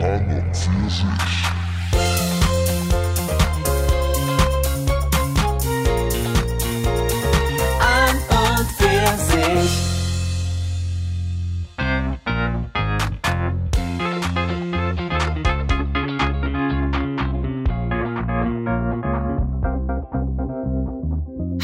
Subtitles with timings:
[0.00, 0.22] An
[8.30, 9.70] und für sich.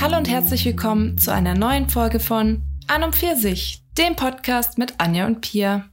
[0.00, 4.94] Hallo und herzlich willkommen zu einer neuen Folge von An und Pfirsich, dem Podcast mit
[4.98, 5.84] Anja und Pia.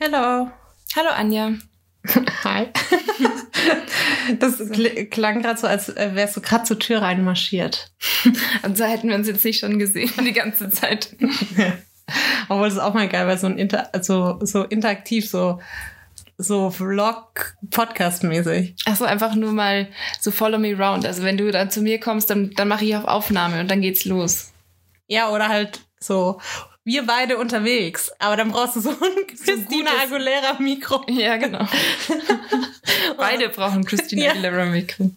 [0.00, 0.50] Hello.
[0.96, 1.52] Hallo Anja.
[2.44, 2.68] Hi.
[4.40, 7.92] Das kl klang gerade so, als äh, wärst du gerade zur Tür reinmarschiert.
[8.62, 11.14] Und so hätten wir uns jetzt nicht schon gesehen die ganze Zeit.
[12.48, 15.60] Obwohl das ist auch mal geil, weil so ein Inter also so interaktiv, so
[16.38, 18.74] so Vlog-Podcast-mäßig.
[18.84, 19.88] Achso, einfach nur mal
[20.20, 21.06] so follow me round.
[21.06, 23.80] Also wenn du dann zu mir kommst, dann, dann mache ich auf Aufnahme und dann
[23.80, 24.52] geht's los.
[25.06, 26.38] Ja, oder halt so,
[26.86, 28.10] wir beide unterwegs.
[28.18, 31.04] Aber dann brauchst du so ein Christina gutes- Aguilera Mikro.
[31.10, 31.66] Ja, genau.
[33.18, 34.30] Beide brauchen Christina Ja.
[34.32, 35.10] Aguilera Mikro.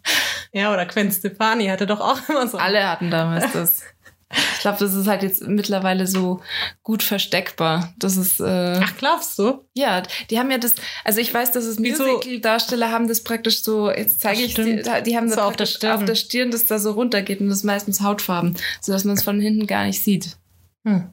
[0.51, 2.57] Ja, oder Gwen Stefani hatte doch auch immer so.
[2.57, 3.83] Alle hatten damals das.
[4.31, 6.41] Ich glaube, das ist halt jetzt mittlerweile so
[6.83, 7.93] gut versteckbar.
[7.97, 9.65] Das ist äh, Ach, glaubst du?
[9.73, 11.79] Ja, die haben ja das, also ich weiß, dass es?
[11.79, 15.65] Musical-Darsteller haben das praktisch so, jetzt zeige ich dir, die haben das So auf der
[15.65, 15.91] Stirn.
[15.97, 19.23] auf der Stirn, das da so runtergeht und das ist meistens Hautfarben, sodass man es
[19.23, 20.37] von hinten gar nicht sieht.
[20.85, 21.09] Hm.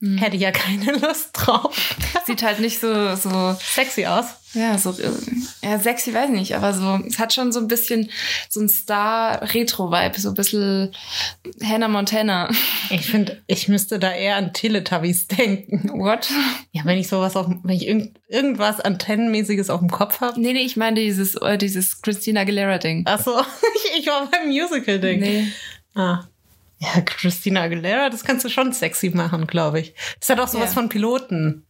[0.00, 0.18] Hm.
[0.18, 1.76] Hätte ich ja keine Lust drauf.
[2.24, 4.26] Sieht halt nicht so, so, Sexy aus.
[4.54, 5.10] ja, so, äh,
[5.62, 8.10] ja, sexy, weiß nicht, aber so, es hat schon so ein bisschen
[8.48, 10.94] so ein Star-Retro-Vibe, so ein bisschen
[11.62, 12.48] Hannah Montana.
[12.90, 15.90] Ich finde, ich müsste da eher an Teletubbies denken.
[15.98, 16.30] What?
[16.72, 20.40] Ja, wenn ich sowas auf, wenn ich irgend, irgendwas Antennenmäßiges auf dem Kopf habe.
[20.40, 23.02] Nee, nee, ich meine dieses, äh, dieses Christina Aguilera-Ding.
[23.06, 23.38] Ach so,
[23.74, 25.20] ich, ich war beim Musical-Ding.
[25.20, 25.48] Nee.
[25.94, 26.28] Ah.
[26.78, 29.94] Ja, Christina Aguilera, das kannst du schon sexy machen, glaube ich.
[30.20, 30.74] Das hat auch sowas Ja.
[30.74, 31.66] von Piloten.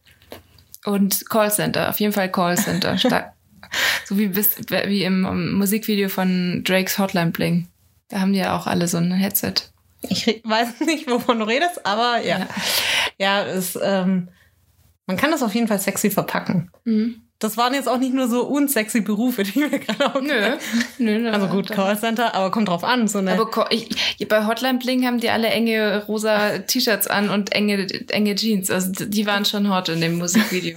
[0.85, 2.95] Und Callcenter, auf jeden Fall Callcenter.
[4.05, 7.67] So wie, bis, wie im Musikvideo von Drakes Hotline Bling.
[8.07, 9.53] Da haben die ja auch alle so ein Headset.
[10.01, 12.47] Ich weiß nicht, wovon du redest, aber ja.
[13.19, 14.29] Ja, es, ähm,
[15.05, 16.71] man kann das auf jeden Fall sexy verpacken.
[16.85, 17.21] Mhm.
[17.39, 20.57] Das waren jetzt auch nicht nur so unsexy Berufe, die mir gerade auch Nö.
[20.97, 23.07] Nö, Also gut, Callcenter, aber kommt drauf an.
[23.07, 23.87] So eine, Aber ich,
[24.27, 28.69] bei Hotline Bling haben die alle enge rosa T-Shirts an und enge, enge Jeans.
[28.69, 30.75] Also die waren schon hot in dem Musikvideo.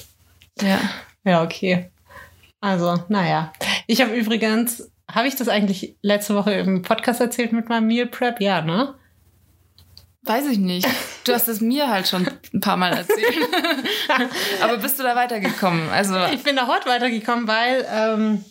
[0.60, 0.78] ja.
[1.24, 1.90] Ja, okay.
[2.60, 3.52] Also, naja.
[3.86, 8.06] Ich habe übrigens, habe ich das eigentlich letzte Woche im Podcast erzählt mit meinem Meal
[8.06, 8.40] Prep?
[8.42, 8.94] Ja, ne?
[10.24, 10.88] Weiß ich nicht.
[11.24, 13.48] Du hast es mir halt schon ein paar Mal erzählt.
[14.62, 15.90] Aber bist du da weitergekommen?
[15.90, 18.44] Also, Ich bin da heute weitergekommen, weil ähm,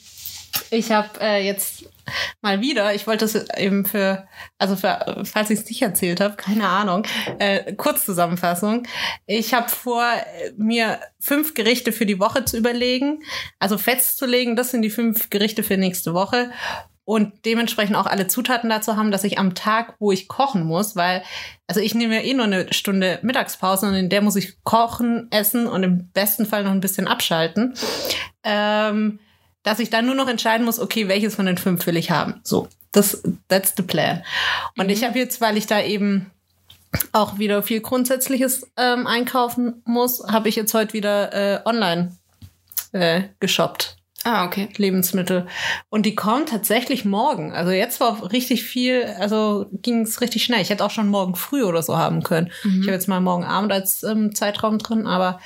[0.69, 1.85] ich habe äh, jetzt
[2.41, 6.35] mal wieder, ich wollte das eben für, also für, falls ich es nicht erzählt habe,
[6.35, 7.07] keine Ahnung,
[7.39, 8.85] äh, Kurzzusammenfassung.
[9.25, 10.05] Ich habe vor,
[10.57, 13.23] mir fünf Gerichte für die Woche zu überlegen,
[13.59, 16.51] also festzulegen, das sind die fünf Gerichte für nächste Woche
[17.05, 20.95] und dementsprechend auch alle Zutaten dazu haben, dass ich am Tag, wo ich kochen muss,
[20.95, 21.23] weil,
[21.67, 25.27] also ich nehme ja eh nur eine Stunde Mittagspause und in der muss ich kochen,
[25.31, 27.73] essen und im besten Fall noch ein bisschen abschalten,
[28.43, 29.19] ähm,
[29.63, 32.39] dass ich dann nur noch entscheiden muss, okay, welches von den fünf will ich haben.
[32.43, 34.23] So, das, that's the plan.
[34.77, 36.31] Und ich habe jetzt, weil ich da eben
[37.11, 42.15] auch wieder viel Grundsätzliches ähm, einkaufen muss, habe ich jetzt heute wieder äh, online
[42.91, 43.97] äh, geshoppt.
[44.23, 44.69] Ah, okay.
[44.77, 45.47] Lebensmittel.
[45.89, 47.51] Und die kommen tatsächlich morgen.
[47.51, 50.61] Also jetzt war richtig viel, also ging es richtig schnell.
[50.61, 52.51] Ich hätte auch schon morgen früh oder so haben können.
[52.63, 52.81] Mhm.
[52.81, 55.39] Ich habe jetzt mal morgen Abend als ähm, Zeitraum drin, aber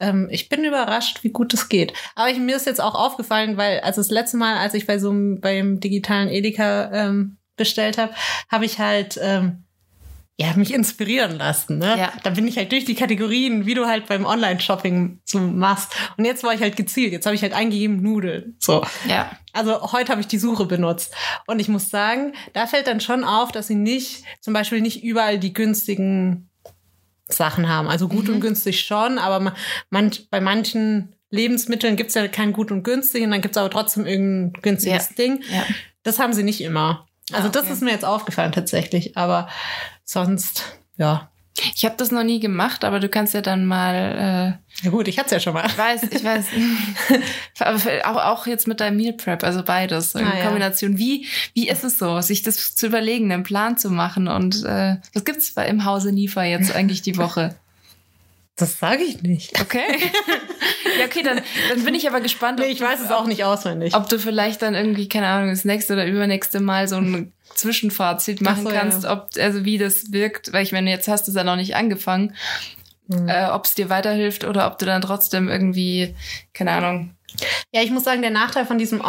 [0.00, 1.92] ähm, ich bin überrascht, wie gut das geht.
[2.14, 4.98] Aber ich, mir ist jetzt auch aufgefallen, weil also das letzte Mal, als ich bei
[4.98, 8.12] so einem beim digitalen Edeka ähm, bestellt habe,
[8.50, 9.64] habe ich halt ähm,
[10.38, 11.78] ja, mich inspirieren lassen.
[11.78, 11.96] Ne?
[11.98, 12.12] Ja.
[12.22, 15.92] Da bin ich halt durch die Kategorien, wie du halt beim Online-Shopping so machst.
[16.16, 17.12] Und jetzt war ich halt gezielt.
[17.12, 18.56] Jetzt habe ich halt eingegeben Nudeln.
[18.58, 18.84] So.
[19.08, 19.30] Ja.
[19.52, 21.14] Also heute habe ich die Suche benutzt.
[21.46, 25.04] Und ich muss sagen, da fällt dann schon auf, dass sie nicht, zum Beispiel nicht
[25.04, 26.48] überall die günstigen
[27.28, 27.88] Sachen haben.
[27.88, 29.54] Also gut und günstig schon, aber ma-
[29.90, 34.06] manch, bei manchen Lebensmitteln gibt's ja kein gut und günstig und dann gibt's aber trotzdem
[34.06, 35.14] irgendein günstiges Ja.
[35.16, 35.42] Ding.
[35.50, 35.64] Ja.
[36.02, 37.06] Das haben sie nicht immer.
[37.32, 37.72] Also Ah, das okay.
[37.72, 39.48] ist mir jetzt aufgefallen tatsächlich, aber
[40.12, 40.64] sonst,
[40.96, 41.28] ja.
[41.74, 44.58] Ich habe das noch nie gemacht, aber du kannst ja dann mal.
[44.82, 45.64] Ja gut, ich hatte es ja schon mal.
[45.64, 46.46] Äh, ich weiß, ich weiß.
[47.60, 50.44] aber auch, auch jetzt mit deinem Meal Prep, also beides in Ah, ja.
[50.44, 50.96] Kombination.
[50.96, 54.96] Wie wie ist es so, sich das zu überlegen, einen Plan zu machen und äh,
[55.12, 57.54] was gibt's bei im Hause Niefer jetzt eigentlich die Woche?
[58.56, 59.58] Das sage ich nicht.
[59.60, 59.80] Okay.
[60.98, 61.40] ja, okay, dann,
[61.70, 63.94] dann bin ich aber gespannt, Nee, ich weiß es auch nicht auswendig.
[63.94, 68.40] ob du vielleicht dann irgendwie, keine Ahnung, das nächste oder übernächste Mal so ein Zwischenfazit
[68.42, 68.80] machen Ach so, ja.
[68.80, 71.56] kannst, ob, also wie das wirkt, weil ich meine, jetzt hast du es ja noch
[71.56, 72.34] nicht angefangen.
[73.26, 76.14] äh, ob es dir weiterhilft oder ob du dann trotzdem irgendwie,
[76.54, 77.14] keine Ahnung.
[77.72, 79.00] Ja, ich muss sagen, der Nachteil von diesem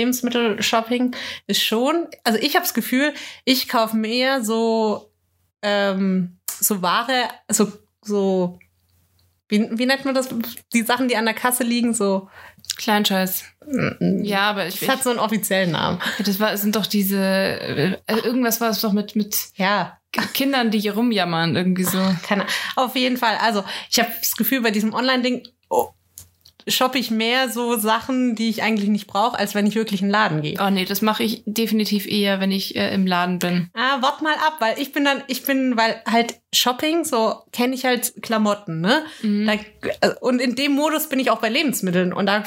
[0.00, 1.14] Online-Lebensmittel-Shopping
[1.46, 3.12] ist schon, also ich habe das Gefühl,
[3.44, 5.10] ich kaufe mehr so,
[5.62, 7.72] ähm, so Ware, so,
[8.02, 8.58] so,
[9.48, 10.28] wie, wie nennt man das?
[10.72, 12.28] Die Sachen, die an der Kasse liegen, so.
[12.76, 13.44] Kleinscheiß.
[14.22, 16.00] Ja, aber ich, Das hat so einen offiziellen Namen.
[16.24, 19.98] das war, sind doch diese, äh, irgendwas war es doch mit, mit Ja,
[20.34, 21.98] Kindern, die hier rumjammern, irgendwie so.
[22.26, 23.36] keine Auf jeden Fall.
[23.40, 25.90] Also, ich habe das Gefühl, bei diesem Online-Ding oh,
[26.70, 30.08] shoppe ich mehr so Sachen, die ich eigentlich nicht brauche, als wenn ich wirklich in
[30.08, 30.56] den Laden gehe.
[30.60, 33.68] Oh nee, das mache ich definitiv eher, wenn ich äh, im Laden bin.
[33.74, 37.74] Ah, wart mal ab, weil ich bin dann, ich bin, weil halt Shopping, so kenne
[37.74, 39.04] ich halt Klamotten, ne?
[39.46, 39.52] Da,
[40.00, 42.42] äh, und in dem Modus bin ich auch bei Lebensmitteln und da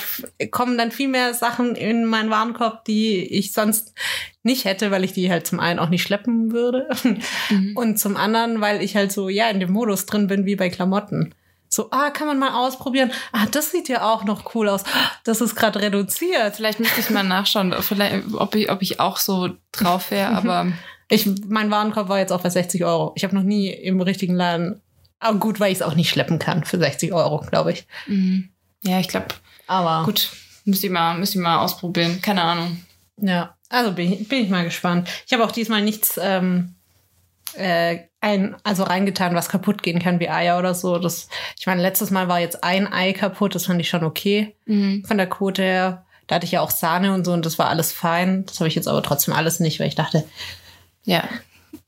[0.52, 3.94] kommen dann viel mehr Sachen in meinen Warenkorb, die ich sonst
[4.44, 6.90] nicht hätte, weil ich die halt zum einen auch nicht schleppen würde
[7.76, 10.70] und zum anderen, weil ich halt so, ja, in dem Modus drin bin wie bei
[10.70, 11.34] Klamotten.
[11.74, 13.12] So, ah, kann man mal ausprobieren.
[13.32, 14.84] Ah, das sieht ja auch noch cool aus.
[15.24, 16.56] Das ist gerade reduziert.
[16.56, 20.72] Vielleicht müsste ich mal nachschauen, vielleicht, ob, ich, ob ich auch so drauf wäre, aber
[21.10, 23.14] Ich, mein Warenkorb war jetzt auch bei 60 Euro.
[23.16, 24.82] Ich habe noch nie im richtigen Laden.
[25.20, 27.88] Aber gut, weil ich es auch nicht schleppen kann für 60 Euro, glaube ich.
[28.08, 28.50] mhm.
[28.84, 29.28] ja, ich glaube,
[29.68, 30.30] Aber gut,
[30.66, 32.22] müsste ich, mal, müsste ich mal ausprobieren.
[32.22, 32.84] Keine Ahnung.
[33.18, 35.10] ja, also bin ich, bin ich mal gespannt.
[35.26, 36.76] Ich habe auch diesmal nichts ähm,
[37.56, 40.98] äh, ein, also reingetan, was kaputt gehen kann, wie Eier oder so.
[40.98, 41.28] Das,
[41.60, 45.04] ich meine, letztes Mal war jetzt ein Ei kaputt, das fand ich schon okay Mhm.
[45.06, 46.06] von der Quote her.
[46.28, 48.46] Da hatte ich ja auch Sahne und so und das war alles fein.
[48.46, 50.24] Das habe ich jetzt aber trotzdem alles nicht, weil ich dachte,
[51.04, 51.24] Ja,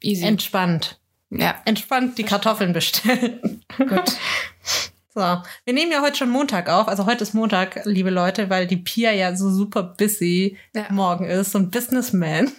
[0.02, 0.26] easy.
[0.26, 1.00] entspannt.
[1.30, 3.64] ja, Entspannt die Kartoffeln bestellen.
[3.78, 3.90] gut.
[5.18, 5.22] So,
[5.64, 6.90] wir nehmen ja heute schon Montag auf.
[6.90, 10.88] Also heute ist Montag, liebe Leute, weil die Pia ja so super busy Ja.
[10.92, 12.52] morgen ist und Businessman.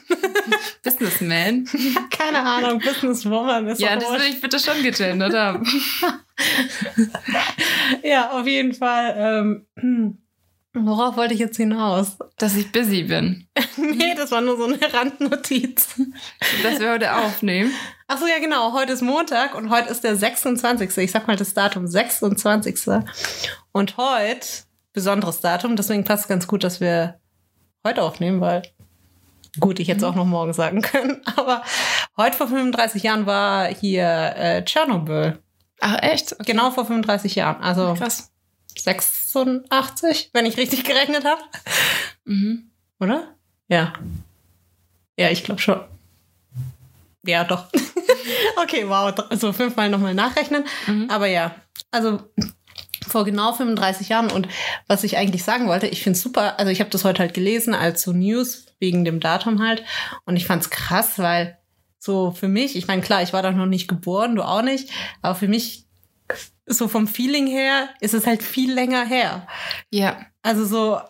[0.83, 1.69] Businessman.
[2.11, 5.67] Keine Ahnung, Businesswoman ist Ja, auch das will ich bitte schon gegendert haben.
[8.03, 9.65] Ja, auf jeden Fall.
[9.77, 10.19] Ähm,
[10.75, 12.17] worauf wollte ich jetzt hinaus?
[12.39, 13.47] Dass ich busy bin.
[13.77, 15.95] nee, das war nur so eine Randnotiz.
[16.63, 17.71] Dass wir heute aufnehmen.
[18.09, 18.73] Ach so, ja genau.
[18.73, 20.97] Heute ist Montag und heute ist der 26.
[20.99, 23.03] Ich sag mal das Datum 26.
[23.73, 24.47] Und heute,
[24.93, 27.19] besonderes Datum, deswegen passt es ganz gut, dass wir
[27.85, 28.63] heute aufnehmen, weil
[29.59, 31.21] gut, ich hätte es auch noch morgen sagen können.
[31.37, 31.65] Aber
[32.17, 35.41] heute vor 35 Jahren war hier äh, Tschernobyl.
[35.81, 36.33] Ach, echt?
[36.33, 36.45] Okay.
[36.53, 37.61] Genau vor 35 Jahren.
[37.61, 38.31] Also Krass.
[38.79, 41.41] 86, wenn ich richtig gerechnet habe.
[42.25, 42.71] Mhm.
[43.01, 43.35] Oder?
[43.67, 43.95] Ja.
[45.19, 45.81] Ja, ich glaube schon.
[47.27, 47.67] Ja, doch.
[48.63, 49.13] okay, wow.
[49.33, 50.65] So fünfmal nochmal nachrechnen.
[50.87, 51.11] Mhm.
[51.11, 51.55] Aber ja,
[51.91, 52.21] also
[53.07, 54.31] vor genau 35 Jahren.
[54.31, 54.49] Und
[54.87, 56.59] was ich eigentlich sagen wollte, ich finde es super.
[56.59, 59.85] Also ich habe das heute halt gelesen als so News wegen dem Datum halt.
[60.25, 61.59] Und ich fand es krass, weil
[61.99, 64.91] so für mich, ich meine, klar, ich war doch noch nicht geboren, du auch nicht.
[65.23, 65.87] Aber für mich,
[66.67, 69.47] so vom Feeling her, ist es halt viel länger her.
[69.91, 70.27] Ja.
[70.43, 71.01] Also so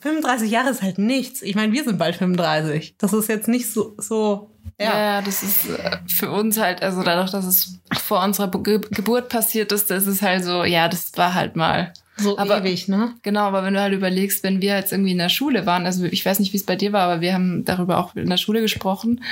[0.00, 1.42] 35 Jahre ist halt nichts.
[1.42, 2.96] Ich meine, wir sind bald 35.
[2.98, 4.49] Das ist jetzt nicht so, so
[4.80, 4.86] ja.
[4.86, 4.98] ja.
[5.16, 9.28] ja, das ist äh, für uns halt, also dadurch, dass es vor unserer Ge Geburt
[9.28, 11.92] passiert ist, das ist halt so, ja, das war halt mal.
[12.16, 13.14] so Aber- ewig, ne?
[13.22, 16.04] Genau, aber wenn du halt überlegst, wenn wir jetzt irgendwie in der Schule waren, also
[16.04, 18.36] ich weiß nicht, wie es bei dir war, aber wir haben darüber auch in der
[18.36, 19.22] Schule gesprochen,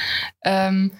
[0.44, 0.92] ähm,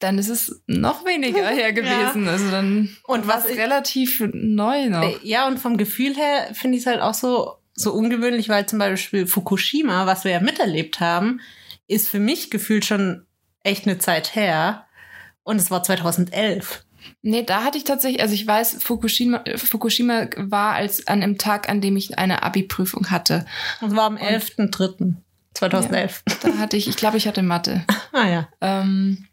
[0.00, 2.28] dann ist es noch weniger her gewesen.
[2.28, 5.02] Also dann Und was ich- relativ neu noch.
[5.02, 8.66] Äh, Ja, und vom Gefühl her finde ich es halt auch so, so ungewöhnlich, weil
[8.66, 11.40] zum Beispiel Fukushima, was wir ja miterlebt haben,
[11.88, 13.24] ist für mich gefühlt schon
[13.68, 14.86] echt eine Zeit her.
[15.44, 16.84] Und es war 2011.
[17.22, 21.68] Nee, da hatte ich tatsächlich, also ich weiß, Fukushima, Fukushima war als an dem Tag,
[21.68, 23.46] an dem ich eine Abi-Prüfung hatte.
[23.80, 26.22] Es war am 11.03.2011.
[26.42, 27.84] Da hatte ich, ich glaube, ich hatte Mathe.
[28.12, 28.48] Ah ja.
[28.62, 29.28] Ähm,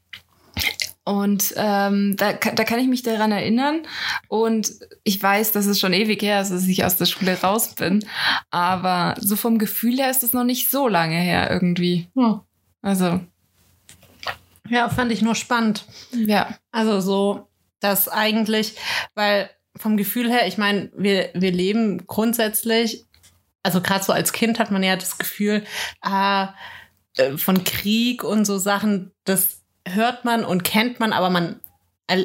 [1.06, 3.82] und ähm, da, da kann ich mich daran erinnern.
[4.28, 4.72] Und
[5.04, 8.06] ich weiß, dass es schon ewig her ist, dass ich aus der Schule raus bin.
[8.52, 12.10] Aber so vom Gefühl her ist es noch nicht so lange her irgendwie.
[12.16, 12.42] Hm.
[12.82, 13.22] Also,
[14.70, 15.86] Ja, fand ich nur spannend.
[16.12, 16.56] ja.
[16.72, 17.48] Also so,
[17.80, 18.76] dass eigentlich,
[19.14, 23.04] weil vom Gefühl her, ich meine, wir, wir leben grundsätzlich,
[23.64, 25.64] also gerade so als Kind hat man ja das Gefühl,
[26.02, 26.54] ah,
[27.18, 31.60] äh, von Krieg und so Sachen, das hört man und kennt man, aber man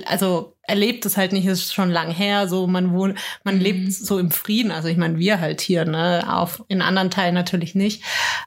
[0.05, 3.61] also erlebt es halt nicht, ist schon lang her, so man wohnt, man Mhm.
[3.63, 7.35] lebt so im Frieden, also ich meine, wir halt hier, ne, auf in anderen Teilen
[7.35, 8.03] natürlich nicht,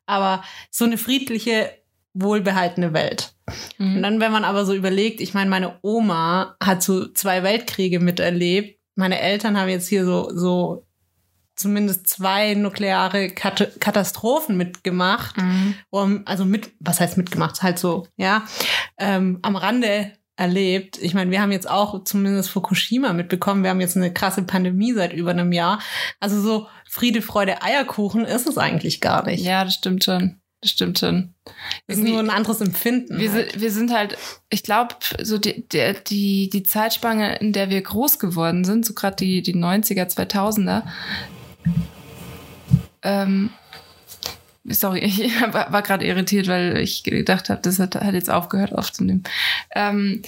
[0.05, 1.71] aber so eine friedliche,
[2.13, 3.33] wohlbehaltene Welt.
[3.79, 4.01] Und Mhm.
[4.01, 8.79] dann, wenn man aber so überlegt, ich meine, meine Oma hat so zwei Weltkriege miterlebt.
[8.95, 10.85] Meine Eltern haben jetzt hier so, so
[11.55, 15.37] zumindest zwei nukleare Kat Katastrophen mitgemacht.
[15.37, 15.75] Mhm.
[15.89, 17.61] Um, also mit, was heißt mitgemacht?
[17.63, 18.43] Halt so, ja,
[18.97, 20.97] ähm, am Rande erlebt.
[20.99, 23.61] Ich meine, wir haben jetzt auch zumindest Fukushima mitbekommen.
[23.63, 25.79] Wir haben jetzt eine krasse Pandemie seit über einem Jahr.
[26.19, 29.43] Also so Friede, Freude, Eierkuchen ist es eigentlich gar nicht.
[29.43, 30.39] Ja, das stimmt schon.
[30.63, 31.33] Das stimmt schon.
[31.87, 33.19] Das ist nur ein anderes Empfinden.
[33.19, 33.51] Wir, halt.
[33.51, 34.17] sind, wir sind halt,
[34.49, 38.93] ich glaube, so die, die, die, die Zeitspanne, in der wir groß geworden sind, so
[38.93, 40.83] gerade die, die 90er, 2000er,
[43.01, 43.49] ähm,
[44.63, 45.19] sorry, ich
[45.51, 49.23] war, gerade irritiert, weil ich gedacht habe, das hat, hat jetzt aufgehört aufzunehmen.
[49.75, 50.21] Ähm,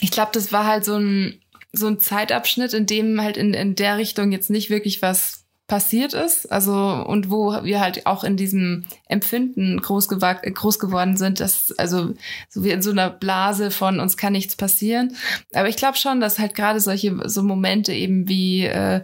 [0.00, 1.40] ich glaube, das war halt so ein,
[1.72, 6.12] so ein Zeitabschnitt, in dem halt in, in der Richtung jetzt nicht wirklich was passiert
[6.12, 11.72] ist, also und wo wir halt auch in diesem Empfinden groß, groß geworden sind, dass
[11.78, 12.12] also
[12.50, 15.16] so wie in so einer Blase von uns kann nichts passieren.
[15.54, 19.00] Aber ich glaube schon, dass halt gerade solche so Momente eben wie äh,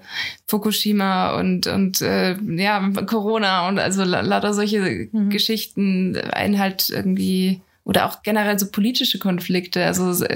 [0.48, 5.30] Fukushima und und äh, ja Corona und also lauter solche mhm.
[5.30, 10.26] Geschichten einen halt irgendwie oder auch generell so politische Konflikte, also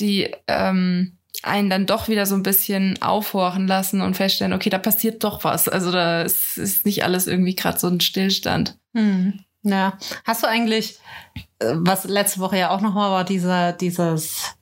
[0.00, 1.12] die ähm,
[1.44, 5.44] einen dann doch wieder so ein bisschen aufhorchen lassen und feststellen, okay, da passiert doch
[5.44, 5.68] was.
[5.68, 8.78] Also da ist, ist nicht alles irgendwie gerade so ein Stillstand.
[8.94, 9.40] Hm.
[9.62, 9.98] Ja.
[10.24, 10.98] Hast du eigentlich,
[11.58, 14.56] äh, was letzte Woche ja auch noch mal war, dieser, dieses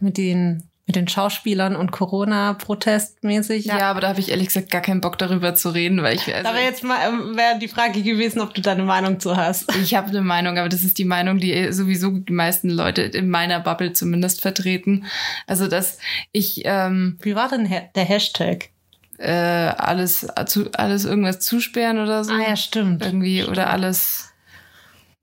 [0.00, 3.64] mit den mit den Schauspielern und Corona-Protestmäßig.
[3.64, 3.78] Ja.
[3.78, 6.32] ja, aber da habe ich ehrlich gesagt gar keinen Bock darüber zu reden, weil ich.
[6.32, 9.36] Also, da wäre jetzt mal ähm, wäre die Frage gewesen, ob du deine Meinung zu
[9.36, 9.74] hast.
[9.82, 13.28] Ich habe eine Meinung, aber das ist die Meinung, die sowieso die meisten Leute in
[13.28, 15.06] meiner Bubble zumindest vertreten.
[15.46, 15.98] Also dass
[16.30, 16.62] ich.
[16.64, 18.70] Ähm, Wie war denn der Hashtag?
[19.18, 22.32] Äh, alles, alles irgendwas zusperren oder so.
[22.32, 23.04] Ah ja, stimmt.
[23.04, 23.56] Irgendwie stimmt.
[23.56, 24.25] oder alles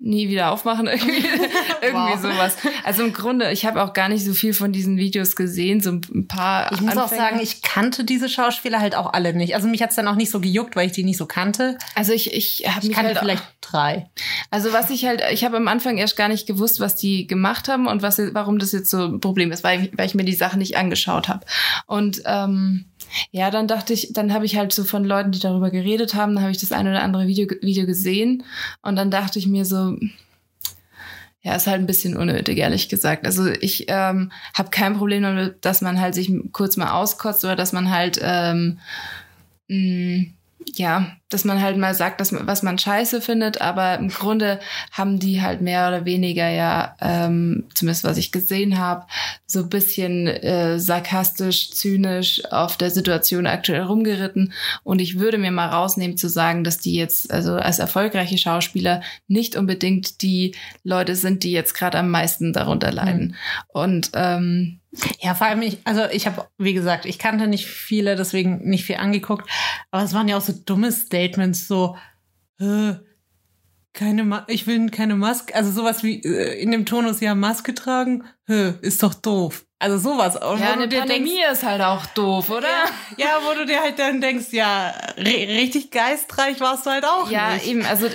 [0.04, 1.26] nie wieder aufmachen, irgendwie,
[1.82, 2.58] irgendwie sowas.
[2.84, 5.92] Also im Grunde, ich habe auch gar nicht so viel von diesen Videos gesehen, so
[5.92, 6.72] ein paar.
[6.74, 7.06] Ich muss Anfänge.
[7.06, 9.56] auch sagen, ich kannte diese Schauspieler halt auch alle nicht.
[9.56, 11.78] Also mich hat's dann auch nicht so gejuckt, weil ich die nicht so kannte.
[11.96, 14.10] Also ich, ich habe mich kannte halt vielleicht drei.
[14.52, 17.70] Also was ich halt, ich habe am Anfang erst gar nicht gewusst, was die gemacht
[17.70, 20.34] haben und was, warum das jetzt so ein Problem ist, weil, weil ich mir die
[20.34, 21.46] Sachen nicht angeschaut habe.
[21.88, 22.86] Und ähm,
[23.32, 26.36] ja, dann dachte ich, dann habe ich halt so von Leuten, die darüber geredet haben,
[26.36, 28.44] dann habe ich das ein oder andere Video, Video gesehen
[28.82, 29.98] und dann dachte ich mir so,
[31.42, 33.26] ja, ist halt ein bisschen unnötig, ehrlich gesagt.
[33.26, 37.58] Also ich ähm, habe kein Problem damit, dass man halt sich kurz mal auskotzt oder
[37.58, 38.80] dass man halt ähm,
[39.68, 40.28] mh,
[40.76, 44.60] ja, dass man halt mal sagt, dass man, was man scheiße findet, aber im Grunde
[44.92, 49.06] haben die halt mehr oder weniger ja, ähm, zumindest was ich gesehen habe,
[49.46, 54.54] so ein bisschen äh, sarkastisch, zynisch auf der Situation aktuell rumgeritten.
[54.84, 59.02] Und ich würde mir mal rausnehmen zu sagen, dass die jetzt, also als erfolgreiche Schauspieler,
[59.28, 63.28] nicht unbedingt die Leute sind, die jetzt gerade am meisten darunter leiden.
[63.28, 63.36] Mhm.
[63.70, 64.80] Und ähm,
[65.20, 68.86] ja, vor allem ich, also ich habe, wie gesagt, ich kannte nicht viele, deswegen nicht
[68.86, 69.50] viel angeguckt,
[69.92, 71.98] aber es waren ja auch so dumme Statements, so,
[72.60, 72.94] äh,
[73.94, 77.74] keine Ma ich will keine Maske, also sowas wie äh, in dem Tonus ja Maske
[77.74, 79.66] tragen, Hö, ist doch doof.
[79.80, 80.36] Also sowas.
[80.36, 82.68] Und ja, eine Pandemie denkst, ist halt auch doof, oder?
[83.18, 87.30] Ja, ja, wo du dir halt dann denkst, ja, richtig geistreich warst du halt auch
[87.30, 87.68] ja, nicht.
[87.68, 87.86] Eben.
[87.86, 88.08] Also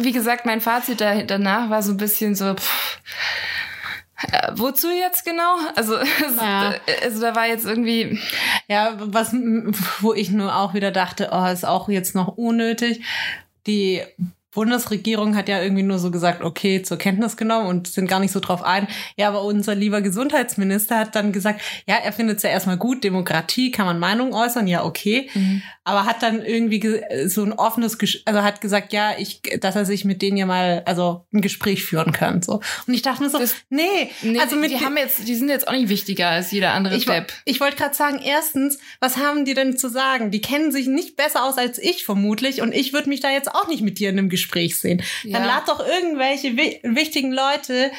[0.00, 2.98] wie gesagt, mein Fazit da, danach war so ein bisschen so, pff,
[4.32, 5.56] äh, wozu jetzt genau?
[5.74, 5.96] Also,
[6.40, 6.74] ja.
[7.02, 8.18] also da war jetzt irgendwie.
[8.68, 9.34] Ja, was,
[10.00, 13.02] wo ich nur auch wieder dachte, oh, ist auch jetzt noch unnötig.
[13.66, 14.02] Die
[14.54, 18.32] Bundesregierung hat ja irgendwie nur so gesagt, okay, zur Kenntnis genommen und sind gar nicht
[18.32, 18.86] so drauf ein.
[19.16, 23.04] Ja, aber unser lieber Gesundheitsminister hat dann gesagt, ja, er findet es ja erstmal gut,
[23.04, 25.28] Demokratie, kann man Meinung äußern, ja, okay.
[25.34, 25.62] Mhm.
[25.82, 30.04] Aber hat dann irgendwie so ein offenes, also hat gesagt, ja, ich, dass er sich
[30.04, 32.60] mit denen ja mal, also ein Gespräch führen kann, so.
[32.86, 35.48] Und ich dachte mir so, das, nee, nee, also mit die haben jetzt, die sind
[35.48, 37.06] jetzt auch nicht wichtiger als jeder andere ich.
[37.44, 40.30] Ich wollte gerade sagen, erstens, was haben die denn zu sagen?
[40.30, 43.52] Die kennen sich nicht besser aus als ich vermutlich und ich würde mich da jetzt
[43.52, 45.02] auch nicht mit dir in einem Gespräch Gespräch sehen.
[45.22, 45.38] Ja.
[45.38, 47.90] Dann lad doch irgendwelche wichtigen Leute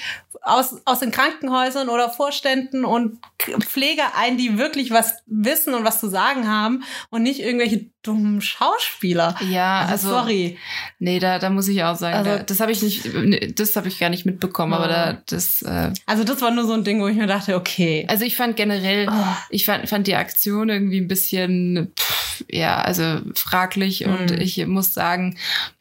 [0.42, 3.20] aus, aus den Krankenhäusern oder Vorständen und
[3.62, 8.42] Pfleger ein, die wirklich was wissen und was zu sagen haben und nicht irgendwelche dummen
[8.42, 9.36] Schauspieler.
[9.50, 10.60] Ja, also, also sorry.
[11.00, 13.88] Nee, da, da muss ich auch sagen, also, da, das habe ich nicht, das habe
[13.88, 14.76] ich gar nicht mitbekommen, oh.
[14.76, 15.64] aber da, das.
[15.64, 18.06] Äh, also das war nur so ein Ding, wo ich mir dachte, okay.
[18.08, 19.36] Also ich fand generell, oh.
[19.50, 24.14] ich fand, fand die Aktion irgendwie ein bisschen, pff, ja, also fraglich mhm.
[24.14, 25.38] und ich muss sagen,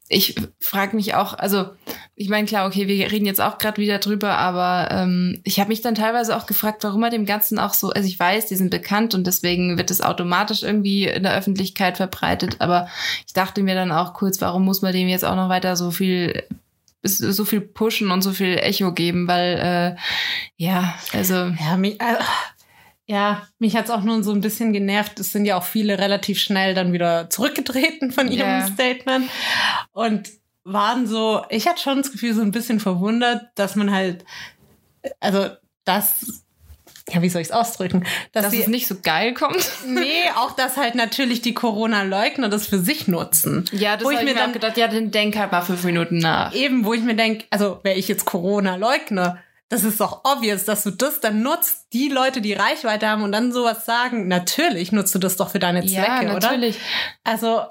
[0.08, 1.70] ich frage mich auch, also
[2.14, 5.68] ich meine, klar, okay, wir reden jetzt auch gerade wieder drüber, aber ähm, ich habe
[5.68, 8.56] mich dann teilweise auch gefragt, warum er dem Ganzen auch so, also ich weiß, die
[8.56, 12.88] sind bekannt und deswegen wird es automatisch irgendwie in der Öffentlichkeit verbreitet, aber
[13.26, 15.90] ich dachte mir dann auch kurz, warum muss man dem jetzt auch noch weiter so
[15.90, 16.44] viel
[17.06, 20.00] so viel pushen und so viel Echo geben, weil äh,
[20.56, 22.16] ja, also ja, mich, äh,
[23.06, 25.20] ja, mich hat's auch nur so ein bisschen genervt.
[25.20, 28.66] Es sind ja auch viele relativ schnell dann wieder zurückgetreten von ihrem yeah.
[28.66, 29.30] Statement
[29.92, 30.30] und
[30.64, 34.24] waren so, ich hatte schon das Gefühl, so ein bisschen verwundert, dass man halt
[35.20, 35.50] also
[35.84, 36.42] das,
[37.08, 38.04] ja, wie soll ich es ausdrücken?
[38.32, 39.70] Dass sie, es nicht so geil kommt.
[39.86, 43.66] Nee, auch dass halt natürlich die Corona-Leugner das für sich nutzen.
[43.72, 46.54] Ja, das habe ich mir dann- gedacht, ja, dann denk halt mal fünf Minuten nach.
[46.54, 50.84] Eben, wo ich mir denke, also wäre ich jetzt Corona-Leugner, das ist doch obvious, dass
[50.84, 54.28] du das dann nutzt, die Leute, die Reichweite haben und dann sowas sagen.
[54.28, 56.48] Natürlich nutzt du das doch für deine Zwecke, ja, oder?
[56.50, 56.78] natürlich.
[57.24, 57.62] Also,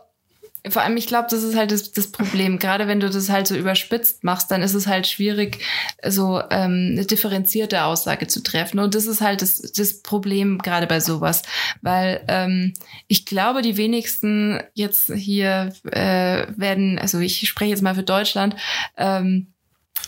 [0.70, 2.58] Vor allem, ich glaube, das ist halt das, das Problem.
[2.58, 5.60] Gerade wenn du das halt so überspitzt machst, dann ist es halt schwierig,
[6.08, 8.80] so ähm, eine differenzierte Aussage zu treffen.
[8.80, 11.44] Und das ist halt das, das Problem gerade bei sowas.
[11.82, 12.74] Weil ähm,
[13.08, 18.56] ich glaube, die wenigsten jetzt hier äh, werden, also ich spreche jetzt mal für Deutschland,
[18.98, 19.53] ähm,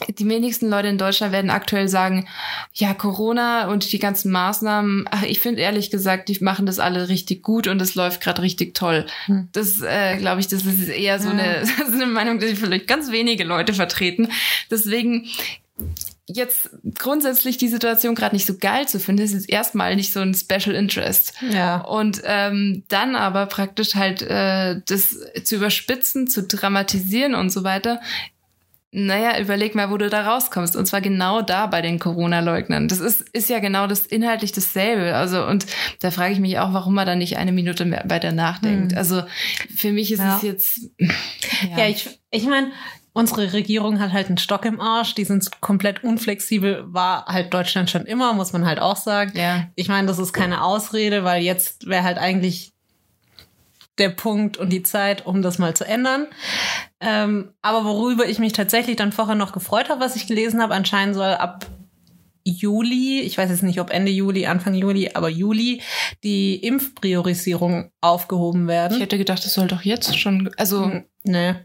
[0.10, 2.28] die wenigsten Leute in Deutschland werden aktuell sagen,
[2.74, 7.08] ja, Corona und die ganzen Maßnahmen, ach, ich finde ehrlich gesagt, die machen das alle
[7.08, 9.06] richtig gut und es läuft gerade richtig toll.
[9.28, 9.48] Hm.
[9.54, 11.34] Das äh, glaube ich, das ist eher so, Ja.
[11.36, 14.30] eine, so eine Meinung, die vielleicht ganz wenige Leute vertreten.
[14.70, 15.28] Deswegen
[16.28, 20.22] jetzt grundsätzlich die Situation gerade nicht so geil zu finden, ist jetzt erstmal nicht so
[20.22, 21.34] ein Special Interest.
[21.52, 21.78] ja.
[21.82, 28.02] Und ähm, dann aber praktisch halt äh, das zu überspitzen, zu dramatisieren und so weiter.
[28.98, 30.76] Naja, überleg mal, wo du da rauskommst.
[30.78, 32.88] Und zwar genau da bei den Corona-Leugnern.
[32.88, 35.16] Das ist, ist ja genau das inhaltlich dasselbe.
[35.16, 35.66] Also, und
[36.00, 38.94] da frage ich mich auch, warum man da nicht eine Minute mehr weiter nachdenkt.
[38.94, 38.98] Hm.
[38.98, 39.24] Also,
[39.76, 40.38] für mich ist Ja.
[40.38, 40.80] es jetzt.
[41.78, 42.72] Ja, ich, ich meine,
[43.12, 47.90] unsere Regierung hat halt einen Stock im Arsch, die sind komplett unflexibel, war halt Deutschland
[47.90, 49.32] schon immer, muss man halt auch sagen.
[49.36, 49.68] ja.
[49.76, 52.72] Ich meine, das ist keine Ausrede, weil jetzt wäre halt eigentlich
[53.98, 56.28] der Punkt und die Zeit, um das mal zu ändern.
[57.00, 60.74] Ähm, aber worüber ich mich tatsächlich dann vorher noch gefreut habe, was ich gelesen habe,
[60.74, 61.66] anscheinend soll ab
[62.48, 65.82] Juli, ich weiß jetzt nicht, ob Ende Juli, Anfang Juli, aber Juli,
[66.24, 68.96] die Impfpriorisierung aufgehoben werden.
[68.96, 70.52] Ich hätte gedacht, das soll doch jetzt schon.
[70.58, 71.56] Also, Hm, Nee.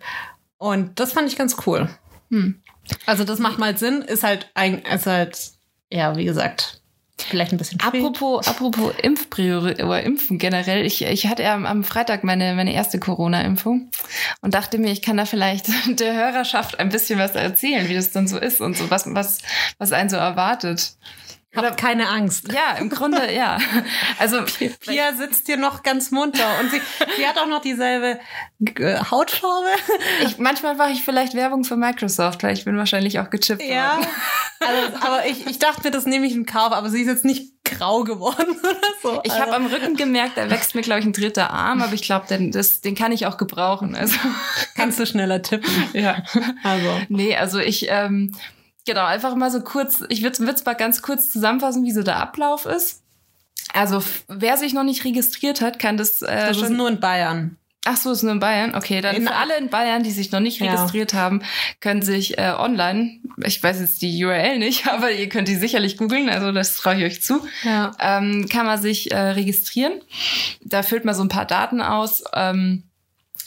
[0.57, 1.89] Und das fand ich ganz cool.
[2.31, 2.63] hm.
[3.07, 5.39] Also das macht mal Sinn, ist halt ein, ist halt,
[5.93, 6.80] ja, wie gesagt,
[7.25, 8.03] vielleicht ein bisschen spät.
[8.03, 12.99] Apropos, apropos Impfpriori oder Impfen generell, ich, ich hatte am, am Freitag meine, meine erste
[12.99, 13.91] Corona-Impfung
[14.41, 15.67] und dachte mir, ich kann da vielleicht
[16.01, 19.39] der Hörerschaft ein bisschen was erzählen, wie das dann so ist und so, was, was,
[19.79, 20.95] was einen so erwartet.
[21.55, 22.53] Habt keine Angst.
[22.53, 23.59] Ja, im Grunde, ja.
[24.19, 24.43] Also,
[24.81, 26.81] Pia sitzt hier noch ganz munter und sie,
[27.17, 28.21] sie hat auch noch dieselbe
[28.77, 29.67] äh, Hautfarbe.
[30.25, 33.97] ich, manchmal mache ich vielleicht Werbung für Microsoft, weil ich bin wahrscheinlich auch gechippt Ja.
[33.97, 34.07] worden.
[34.63, 37.25] Also, aber ich, ich dachte mir, das nehme ich in Kauf, aber sie ist jetzt
[37.25, 39.21] nicht grau geworden oder so.
[39.25, 41.95] Ich also, habe am Rücken gemerkt, da wächst mir, glaube ich, ein dritter Arm, aber
[41.95, 43.97] ich glaube, den, das- den kann ich auch gebrauchen.
[43.97, 44.17] Also,
[44.77, 45.73] kannst du schneller tippen.
[45.95, 46.23] ja.
[46.63, 47.01] Also.
[47.09, 48.35] Nee, also ich, ähm,
[48.87, 52.17] genau, einfach mal so kurz, ich würde es mal ganz kurz zusammenfassen, wie so der
[52.17, 53.03] Ablauf ist.
[53.73, 57.57] Also, wer sich noch nicht registriert hat, kann das, äh, Das ist nur in Bayern.
[57.87, 58.75] Ach so, ist nur in Bayern.
[58.75, 60.71] Okay, dann In- für alle in Bayern, die sich noch nicht Ja.
[60.73, 61.41] registriert haben,
[61.81, 65.97] können sich äh, online, ich weiß jetzt die URL nicht, aber ihr könnt die sicherlich
[65.97, 67.93] googeln, also das traue ich euch zu Ja.
[67.99, 69.93] ähm, kann man sich äh, registrieren.
[70.63, 72.23] Da füllt man so ein paar Daten aus.
[72.35, 72.90] Ähm,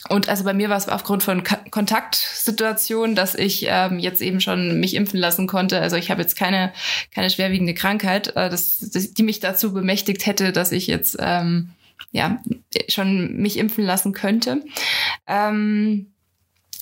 [0.08, 4.40] und also bei mir war es aufgrund von Ka Kontaktsituationen, dass ich ähm, jetzt eben
[4.40, 5.80] schon mich impfen lassen konnte.
[5.80, 6.72] Also ich habe jetzt keine,
[7.10, 11.70] keine schwerwiegende Krankheit, äh, das, das, die mich dazu bemächtigt hätte, dass ich jetzt ähm,
[12.12, 12.42] ja
[12.88, 14.62] schon mich impfen lassen könnte.
[15.26, 16.13] Ähm,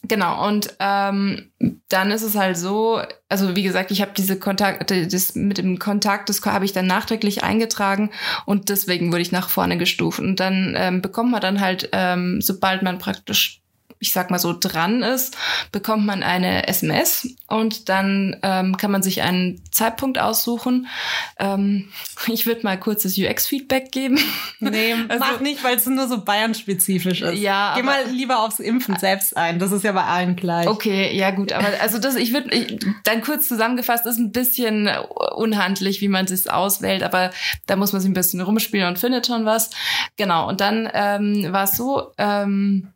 [0.09, 1.53] Genau, und ähm,
[1.89, 5.79] dann ist es halt so, also wie gesagt, ich habe diese Kontakte, das mit dem
[5.79, 8.11] Kontakt, das habe ich dann nachträglich eingetragen
[8.45, 10.19] und deswegen wurde ich nach vorne gestuft.
[10.19, 13.62] Und dann ähm, bekommt man dann halt, ähm, sobald man praktisch,
[14.03, 15.37] ich sag mal so, dran ist,
[15.71, 20.89] bekommt man eine SMS und dann ähm, kann man sich einen Zeitpunkt aussuchen.
[21.39, 21.89] Ähm,
[22.27, 24.19] ich würde mal kurz das UX-Feedback geben.
[24.59, 27.39] Nee, Also- mach nicht, weil es nur so Bayern-spezifisch ist.
[27.39, 29.61] Ja, Geh mal lieber aufs Impfen selbst ein.
[29.61, 30.67] Das ist ja bei allen gleich.
[30.67, 32.51] Okay, ja gut, aber also das, ich würde,
[33.05, 34.91] dann kurz zusammengefasst, ist ein bisschen
[35.37, 37.31] unhandlich, wie man es auswählt, aber
[37.67, 39.71] da muss man sich ein bisschen rumspielen und findet schon was.
[40.17, 42.89] Genau, und dann ähm, war es so, ähm,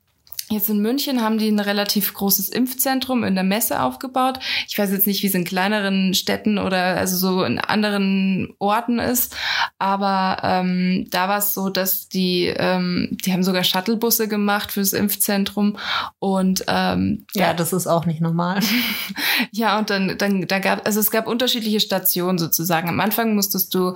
[0.49, 4.39] Jetzt in München haben die ein relativ großes Impfzentrum in der Messe aufgebaut.
[4.69, 9.01] Ich weiß jetzt nicht, wie es in kleineren Städten oder also so in anderen Orten
[9.01, 9.35] ist,
[9.79, 14.93] aber ähm, da war es so, dass die, ähm, die haben sogar Shuttlebusse gemacht fürs
[14.93, 15.79] Impfzentrum
[16.21, 18.61] und ähm, Ja, das ist auch nicht normal.
[19.51, 22.89] ja, und dann, dann da gab, also es gab unterschiedliche Stationen sozusagen.
[22.89, 23.95] Am Anfang musstest du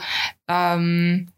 [0.48, 1.28] ähm,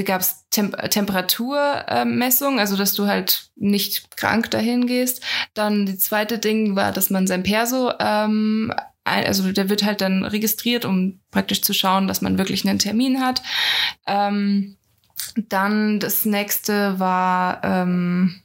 [0.00, 5.22] gab es Tem Temperaturmessung, also dass du halt nicht krank dahin gehst.
[5.54, 8.72] Dann die zweite Ding war, dass man sein Perso, ähm,
[9.04, 13.20] also der wird halt dann registriert, um praktisch zu schauen, dass man wirklich einen Termin
[13.20, 13.42] hat.
[14.06, 14.76] Ähm,
[15.36, 18.41] dann das nächste war, ähm,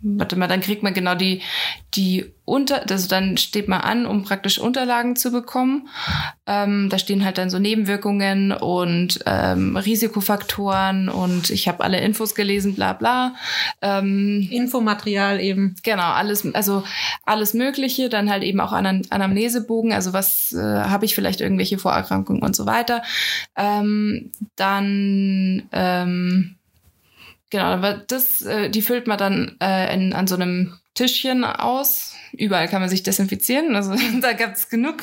[0.00, 1.42] warte mal, dann kriegt man genau die,
[1.94, 5.88] die unter, also dann steht man an, um praktisch Unterlagen zu bekommen.
[6.46, 12.34] Ähm, da stehen halt dann so Nebenwirkungen und ähm, Risikofaktoren und ich habe alle Infos
[12.34, 13.34] gelesen, bla bla.
[13.82, 15.76] Ähm, Infomaterial eben.
[15.82, 16.84] Genau, alles, also
[17.24, 21.78] alles Mögliche, dann halt eben auch Anam Anamnesebogen, also was äh, habe ich vielleicht irgendwelche
[21.78, 23.02] Vorerkrankungen und so weiter.
[23.56, 26.57] Ähm, dann ähm,
[27.50, 32.14] genau, aber das, äh, die füllt man dann äh, in, an so einem Tischchen aus.
[32.32, 35.02] Überall kann man sich desinfizieren, also da gibt es genug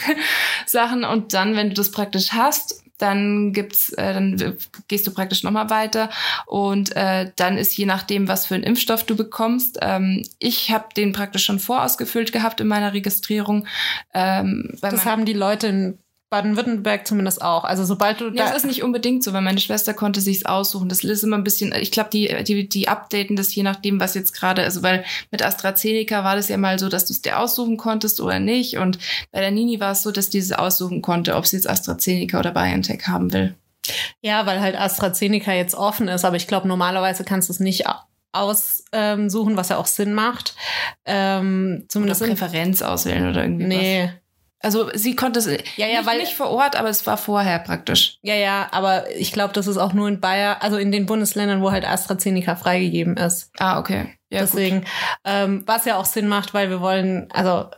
[0.66, 1.04] Sachen.
[1.04, 5.70] Und dann, wenn du das praktisch hast, dann gibt's, äh, dann gehst du praktisch nochmal
[5.70, 6.10] weiter
[6.46, 9.80] und äh, dann ist je nachdem, was für einen Impfstoff du bekommst.
[9.82, 13.68] Ähm, ich habe den praktisch schon vorausgefüllt gehabt in meiner Registrierung.
[14.14, 17.64] Ähm, das haben die Leute in Baden-Württemberg zumindest auch.
[17.64, 20.90] Also sobald du ja, das ist nicht unbedingt so, weil meine Schwester konnte sich's aussuchen.
[20.90, 24.16] Das ist immer ein bisschen, ich glaube, die, die, die updaten das je nachdem, was
[24.16, 27.40] jetzt gerade, also weil mit AstraZeneca war das ja mal so, dass du es dir
[27.40, 28.78] aussuchen konntest oder nicht.
[28.78, 28.98] Und
[29.32, 32.40] bei der Nini war es so, dass die es aussuchen konnte, ob sie jetzt AstraZeneca
[32.40, 33.56] oder BioNTech haben will.
[34.22, 37.86] Ja, weil halt AstraZeneca jetzt offen ist, aber ich glaube, normalerweise kannst du es nicht
[38.32, 40.56] aussuchen, was ja auch Sinn macht.
[41.06, 44.04] Ähm, zumindest oder Präferenz auswählen oder irgendwie nee.
[44.06, 44.25] was.
[44.66, 47.60] Also sie konnte es ja, ja, nicht, weil, nicht vor Ort, aber es war vorher
[47.60, 48.18] praktisch.
[48.24, 51.62] Ja, ja, aber ich glaube, das ist auch nur in Bayern, also in den Bundesländern,
[51.62, 53.52] wo halt AstraZeneca freigegeben ist.
[53.60, 54.18] Ah, okay.
[54.32, 54.84] Ja, Deswegen,
[55.24, 57.70] ähm, was ja auch Sinn macht, weil wir wollen, also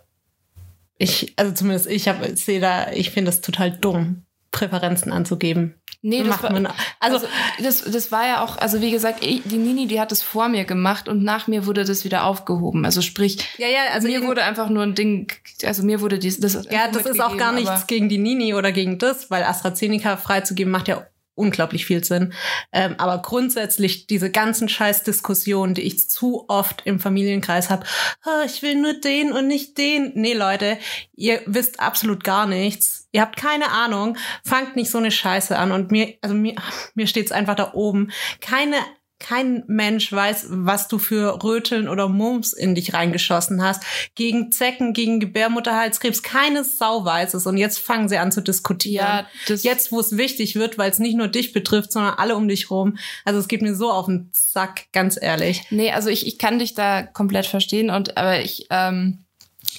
[0.97, 5.75] ich, also zumindest ich habe, sehe da, ich finde es total dumm, Präferenzen anzugeben.
[6.07, 6.67] Nee, das war, man,
[7.01, 7.27] also, also,
[7.61, 10.47] das, das war ja auch, also wie gesagt, ich, die Nini, die hat es vor
[10.47, 12.85] mir gemacht und nach mir wurde das wieder aufgehoben.
[12.85, 15.29] Also sprich, ja, ja, also mir wurde einfach nur ein Ding,
[15.65, 16.53] also mir wurde dies, das.
[16.71, 20.71] Ja, das ist auch gar nichts gegen die Nini oder gegen das, weil AstraZeneca freizugeben
[20.71, 21.05] macht ja
[21.37, 22.33] unglaublich viel Sinn.
[22.71, 27.85] Ähm, aber grundsätzlich diese ganzen Scheißdiskussionen, die ich zu oft im Familienkreis habe,
[28.25, 30.11] oh, ich will nur den und nicht den.
[30.15, 30.77] Nee, Leute,
[31.13, 33.07] ihr wisst absolut gar nichts.
[33.11, 34.17] Ihr habt keine Ahnung.
[34.43, 35.71] Fangt nicht so eine Scheiße an.
[35.71, 36.55] Und mir, also mir,
[36.95, 38.11] mir steht's einfach da oben.
[38.41, 38.75] Keine
[39.19, 43.83] kein Mensch weiß, was du für Röteln oder Mumps in dich reingeschossen hast.
[44.15, 46.21] Gegen Zecken, gegen Gebärmutterhalskrebs.
[46.23, 47.47] Keine Sau weiß es.
[47.47, 49.25] Und jetzt fangen sie an zu diskutieren.
[49.47, 52.47] Ja, jetzt, wo es wichtig wird, weil es nicht nur dich betrifft, sondern alle um
[52.47, 52.97] dich rum.
[53.25, 55.63] Also es geht mir so auf den Sack, ganz ehrlich.
[55.71, 57.89] Nee, also ich, ich kann dich da komplett verstehen.
[57.89, 59.25] Und aber ich, ähm,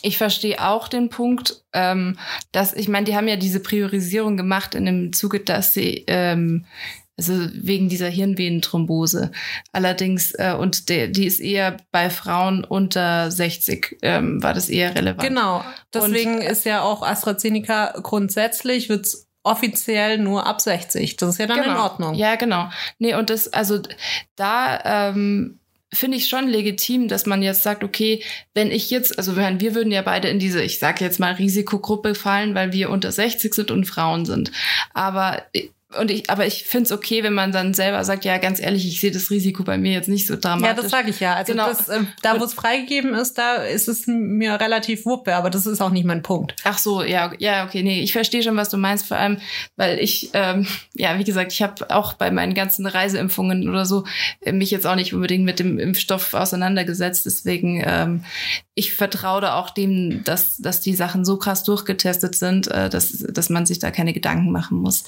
[0.02, 2.18] ich verstehe auch den Punkt, ähm,
[2.52, 6.66] dass, ich meine, die haben ja diese Priorisierung gemacht in dem Zuge, dass sie ähm,
[7.18, 9.32] also wegen dieser Hirnvenenthrombose.
[9.72, 14.94] Allerdings, äh, und der, die ist eher bei Frauen unter 60, ähm, war das eher
[14.94, 15.28] relevant.
[15.28, 15.64] Genau.
[15.92, 21.16] Deswegen und, ist ja auch AstraZeneca grundsätzlich, wird's offiziell nur ab 60.
[21.16, 21.72] Das ist ja dann genau.
[21.72, 22.14] in Ordnung.
[22.14, 22.70] Ja, genau.
[22.98, 23.80] Nee, und das, also
[24.36, 25.58] da ähm,
[25.92, 28.22] finde ich schon legitim, dass man jetzt sagt, okay,
[28.54, 31.32] wenn ich jetzt, also wir, wir würden ja beide in diese, ich sage jetzt mal,
[31.32, 34.52] Risikogruppe fallen, weil wir unter 60 sind und Frauen sind.
[34.92, 35.42] Aber
[35.96, 38.86] und ich, aber ich finde es okay, wenn man dann selber sagt, ja, ganz ehrlich,
[38.86, 40.68] ich sehe das Risiko bei mir jetzt nicht so dramatisch.
[40.68, 41.34] Ja, das sage ich ja.
[41.34, 41.68] Also genau.
[41.68, 45.64] das, äh, da, wo es freigegeben ist, da ist es mir relativ wuppe, aber das
[45.64, 46.56] ist auch nicht mein Punkt.
[46.64, 49.38] Ach so, ja, ja, okay, nee, ich verstehe schon, was du meinst, vor allem,
[49.76, 54.04] weil ich, ähm, ja, wie gesagt, ich habe auch bei meinen ganzen Reiseimpfungen oder so
[54.42, 57.24] äh, mich jetzt auch nicht unbedingt mit dem Impfstoff auseinandergesetzt.
[57.24, 58.24] Deswegen, ähm,
[58.74, 63.10] ich vertraue da auch dem, dass, dass die Sachen so krass durchgetestet sind, äh, dass,
[63.12, 65.04] dass man sich da keine Gedanken machen muss.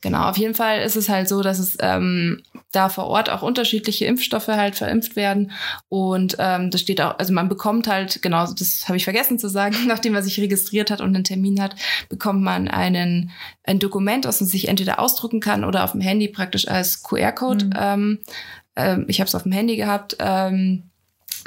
[0.00, 0.21] Genau.
[0.22, 3.42] Genau, auf jeden Fall ist es halt so, dass es ähm, da vor Ort auch
[3.42, 5.52] unterschiedliche Impfstoffe halt verimpft werden.
[5.88, 9.48] Und ähm, das steht auch, also man bekommt halt, genau, das habe ich vergessen zu
[9.48, 11.74] sagen, nachdem man sich registriert hat und einen Termin hat,
[12.08, 13.30] bekommt man einen,
[13.64, 17.66] ein Dokument, das man sich entweder ausdrucken kann oder auf dem Handy praktisch als QR-Code.
[17.66, 17.72] Mhm.
[17.76, 18.18] Ähm,
[18.76, 20.16] ähm, ich habe es auf dem Handy gehabt.
[20.18, 20.91] Ähm,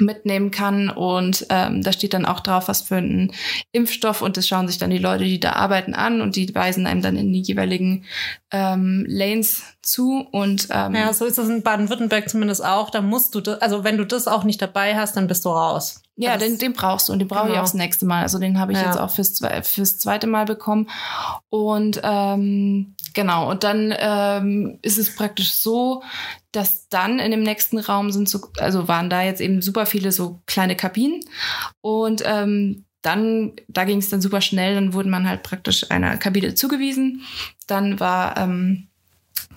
[0.00, 0.88] mitnehmen kann.
[0.88, 3.32] Und ähm, da steht dann auch drauf, was für ein
[3.72, 4.22] Impfstoff.
[4.22, 7.02] Und das schauen sich dann die Leute, die da arbeiten, an und die weisen einem
[7.02, 8.04] dann in die jeweiligen
[8.50, 10.26] ähm, Lanes zu.
[10.30, 12.90] Und ähm, ja, so ist es in Baden-Württemberg zumindest auch.
[12.90, 15.50] Da musst du, das, also wenn du das auch nicht dabei hast, dann bist du
[15.50, 16.02] raus.
[16.18, 17.54] Ja, den, den brauchst du und den brauche genau.
[17.54, 18.22] ich auch das nächste Mal.
[18.22, 18.86] Also den habe ich ja.
[18.86, 20.88] jetzt auch fürs, fürs zweite Mal bekommen.
[21.50, 26.02] Und ähm, genau, und dann ähm, ist es praktisch so,
[26.52, 30.10] dass dann in dem nächsten Raum sind so, also waren da jetzt eben super viele
[30.10, 31.20] so kleine Kabinen
[31.82, 36.16] und ähm, dann, da ging es dann super schnell, dann wurde man halt praktisch einer
[36.16, 37.22] Kabine zugewiesen.
[37.68, 38.88] Dann war ähm,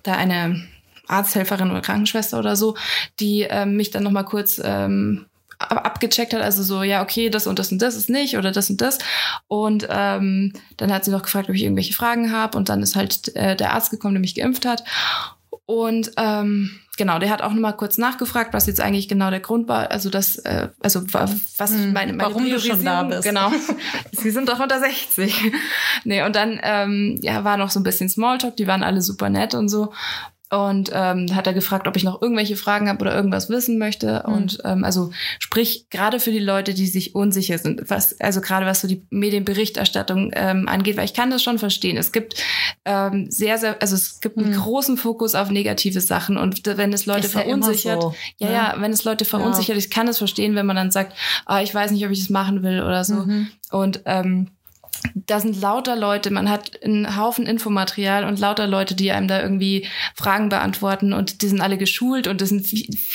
[0.04, 0.68] da eine
[1.08, 2.78] Arzthelferin oder Krankenschwester oder so,
[3.20, 5.26] die ähm, mich dann nochmal kurz ähm,
[5.60, 8.70] abgecheckt hat, also so, ja, okay, das und das und das ist nicht oder das
[8.70, 8.98] und das.
[9.48, 12.96] Und ähm, dann hat sie noch gefragt, ob ich irgendwelche Fragen habe und dann ist
[12.96, 14.84] halt äh, der Arzt gekommen, der mich geimpft hat.
[15.66, 19.68] Und ähm, genau, der hat auch nochmal kurz nachgefragt, was jetzt eigentlich genau der Grund
[19.68, 19.92] war.
[19.92, 23.24] Also das, äh, also wa- was Hm, meine, meine warum du schon da bist.
[23.24, 23.52] Genau.
[24.12, 25.52] Sie sind doch unter 60.
[26.06, 29.30] nee, und dann ähm, ja, war noch so ein bisschen Smalltalk, die waren alle super
[29.30, 29.94] nett und so.
[30.52, 34.24] Und ähm, hat er gefragt, ob ich noch irgendwelche Fragen habe oder irgendwas wissen möchte.
[34.24, 34.34] Hm.
[34.34, 38.66] Und ähm, also sprich, gerade für die Leute, die sich unsicher sind, was, also gerade
[38.66, 41.98] was so die Medienberichterstattung ähm, angeht, weil ich kann das schon verstehen.
[41.98, 42.44] Es gibt
[42.86, 44.62] ähm, sehr, sehr, also es gibt einen Hm.
[44.62, 48.54] großen Fokus auf negative Sachen und wenn es Leute Ist ja verunsichert, so, ja, ne?
[48.54, 51.74] ja, wenn es Leute verunsichert, ich kann es verstehen, wenn man dann sagt, ah, ich
[51.76, 53.14] weiß nicht, ob ich das machen will oder so.
[53.14, 53.50] Mhm.
[53.72, 54.48] Und ähm,
[55.14, 59.42] da sind lauter Leute, man hat einen Haufen Infomaterial und lauter Leute, die einem da
[59.42, 62.68] irgendwie Fragen beantworten und die sind alle geschult und das sind,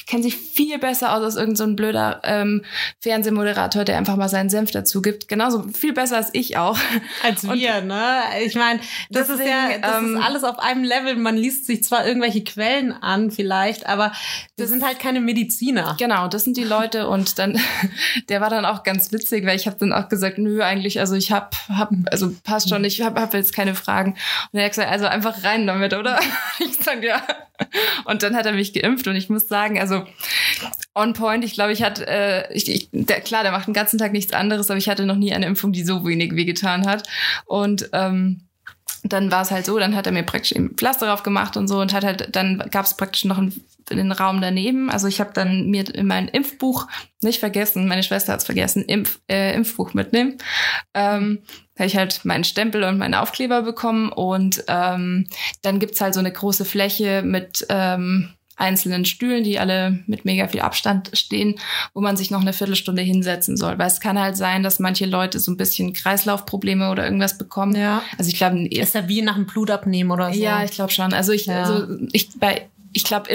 [0.07, 2.65] kennen sich viel besser aus als irgendein so ein blöder ähm,
[3.01, 5.29] Fernsehmoderator, der einfach mal seinen Senf dazu gibt.
[5.29, 6.79] Genauso viel besser als ich auch.
[7.23, 8.21] Als Und- wir, ne?
[8.45, 11.17] Ich meine, das ist ja, Deswegen, das ähm, ist alles auf einem Level.
[11.17, 14.13] Man liest sich zwar irgendwelche Quellen an, vielleicht, aber
[14.57, 15.97] wir Das- sind halt keine Mediziner.
[15.99, 17.59] Genau, das sind die Leute und dann,
[18.29, 21.15] der war dann auch ganz witzig, weil ich habe dann auch gesagt, nö, eigentlich, also
[21.15, 24.17] ich hab, hab also passt schon, ich hab, hab jetzt keine Fragen.
[24.53, 26.19] Und er hat gesagt, also einfach rein damit, oder?
[26.61, 27.23] Ich sag ja.
[28.05, 30.05] Und dann hat er mich geimpft und ich muss sagen, also
[30.95, 33.99] on point, ich glaube, ich hatte, äh, ich, ich, der, klar, der macht den ganzen
[33.99, 37.09] Tag nichts anderes, aber ich hatte noch nie eine Impfung, die so wenig wehgetan hat.
[37.47, 38.45] Und ähm,
[39.05, 41.69] dann war es halt so, dann hat er mir praktisch eben Pflaster drauf gemacht und
[41.69, 44.91] so und hat halt, dann gab es praktisch noch einen, einen Raum daneben.
[44.91, 46.89] Also ich habe dann mir in mein Impfbuch
[47.21, 50.39] nicht vergessen, meine Schwester hat's vergessen, Impf, äh, Impfbuch mitnehmen.
[50.95, 51.43] Ähm,
[51.77, 55.27] habe ich halt meinen Stempel und meinen Aufkleber bekommen und ähm,
[55.63, 60.47] dann gibt's halt so eine große Fläche mit ähm, einzelnen Stühlen, die alle mit mega
[60.47, 61.57] viel Abstand stehen,
[61.93, 63.77] wo man sich noch eine Viertelstunde hinsetzen soll.
[63.79, 67.75] Weil es kann halt sein, dass manche Leute so ein bisschen Kreislaufprobleme oder irgendwas bekommen.
[67.75, 68.03] Ja.
[68.17, 70.39] Also ich glaube, Ist ja wie nach dem Blutabnehmen oder so.
[70.41, 71.13] ja, ich glaube schon.
[71.13, 71.65] Also ich, Ja.
[71.65, 73.29] also ich bei, ich glaube,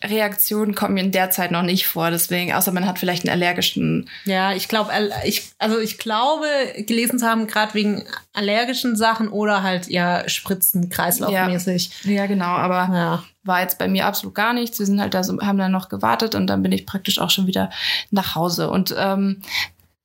[0.00, 2.10] Impfreaktionen kommen mir in der Zeit noch nicht vor.
[2.10, 4.08] Deswegen, außer man hat vielleicht einen allergischen.
[4.24, 4.92] Ja, ich glaube,
[5.24, 6.46] ich, also ich glaube,
[6.78, 11.90] gelesen zu haben, gerade wegen allergischen Sachen oder halt ja Spritzen, kreislaufmäßig.
[12.04, 12.46] Ja, genau.
[12.46, 13.24] Aber Ja.
[13.42, 14.78] war jetzt bei mir absolut gar nichts.
[14.78, 17.30] Wir sind halt da so, haben dann noch gewartet und dann bin ich praktisch auch
[17.30, 17.70] schon wieder
[18.10, 18.70] nach Hause.
[18.70, 19.42] Und ähm,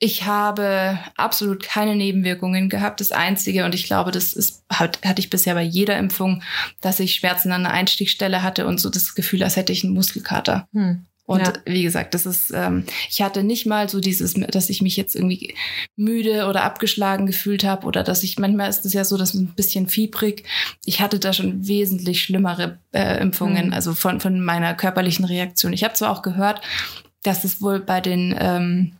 [0.03, 2.99] ich habe absolut keine Nebenwirkungen gehabt.
[2.99, 6.43] Das Einzige, und ich glaube, das ist, hat, hatte ich bisher bei jeder Impfung,
[6.81, 9.93] dass ich Schmerzen an der Einstichstelle hatte und so das Gefühl, als hätte ich einen
[9.93, 10.67] Muskelkater.
[10.73, 11.05] Hm.
[11.25, 11.53] Und Ja.
[11.65, 15.15] wie gesagt, das ist, ähm, ich hatte nicht mal so dieses, dass ich mich jetzt
[15.15, 15.55] irgendwie
[15.95, 19.53] müde oder abgeschlagen gefühlt habe oder dass ich, manchmal ist es ja so, dass ein
[19.55, 20.43] bisschen fiebrig.
[20.83, 23.73] Ich hatte da schon wesentlich schlimmere äh, Impfungen, Mhm.
[23.73, 25.71] also von, von meiner körperlichen Reaktion.
[25.71, 26.59] Ich habe zwar auch gehört,
[27.23, 28.91] dass es wohl bei den ähm,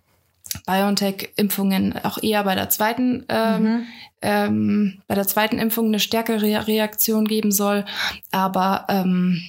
[0.65, 3.85] BioNTech-Impfungen auch eher bei der zweiten ähm, Mhm.
[4.21, 7.85] ähm, bei der zweiten Impfung eine stärkere Reaktion geben soll.
[8.31, 9.41] Aber ähm,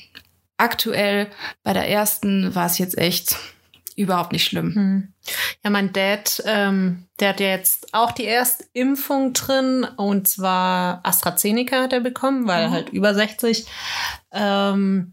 [0.56, 1.28] aktuell
[1.62, 3.36] bei der ersten war es jetzt echt
[3.96, 4.74] überhaupt nicht schlimm.
[4.74, 5.12] Hm.
[5.62, 11.00] Ja, mein Dad, ähm, der hat ja jetzt auch die erste Impfung drin und zwar
[11.04, 12.72] AstraZeneca hat er bekommen, weil Mhm.
[12.72, 13.66] halt über 60.
[14.32, 15.12] Ähm,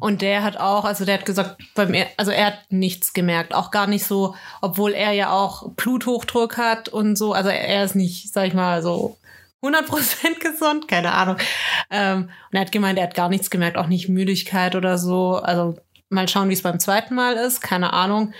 [0.00, 3.54] und der hat auch, also der hat gesagt, beim, er- also er hat nichts gemerkt,
[3.54, 7.32] auch gar nicht so, obwohl er ja auch Bluthochdruck hat und so.
[7.34, 9.18] Also er ist nicht, sag ich mal, so
[9.62, 11.36] 100% gesund, keine Ahnung.
[11.90, 15.36] Ähm, und er hat gemeint, er hat gar nichts gemerkt, auch nicht Müdigkeit oder so.
[15.36, 15.76] Also
[16.12, 18.32] mal schauen, wie es beim zweiten Mal ist, keine Ahnung.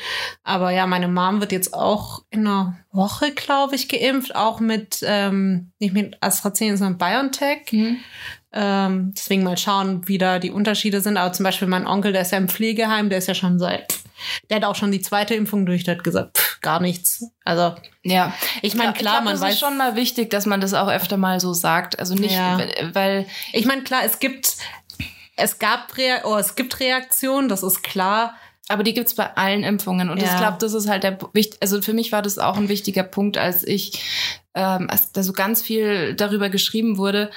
[0.44, 4.98] Aber ja, meine Mom wird jetzt auch in einer Woche, glaube ich, geimpft, auch mit,
[5.06, 7.72] ähm, nicht mit AstraZeneca, sondern BioNTech.
[7.72, 7.96] Mhm.
[8.54, 11.16] Ähm, deswegen mal schauen, wie da die Unterschiede sind.
[11.16, 13.94] Aber zum Beispiel mein Onkel, der ist ja im Pflegeheim, der ist ja schon seit,
[14.50, 17.24] der hat auch schon die zweite Impfung durch, der hat gesagt, pff, gar nichts.
[17.46, 20.74] Also, Ja, ich meine, klar, glaub, man weiß ist schon mal wichtig, dass man das
[20.74, 21.98] auch öfter mal so sagt.
[21.98, 22.60] Also nicht, Ja.
[22.92, 24.56] weil Ich meine, klar, es gibt,
[25.36, 28.34] es gab, Rea oh, es gibt Reaktionen, das ist klar.
[28.68, 30.08] Aber die gibt's bei allen Impfungen.
[30.08, 30.30] Und Ja.
[30.32, 31.58] ich glaube, das ist halt der wichtig.
[31.60, 34.00] Also für mich war das auch ein wichtiger Punkt, als ich,
[34.54, 37.30] ähm, als da so ganz viel darüber geschrieben wurde,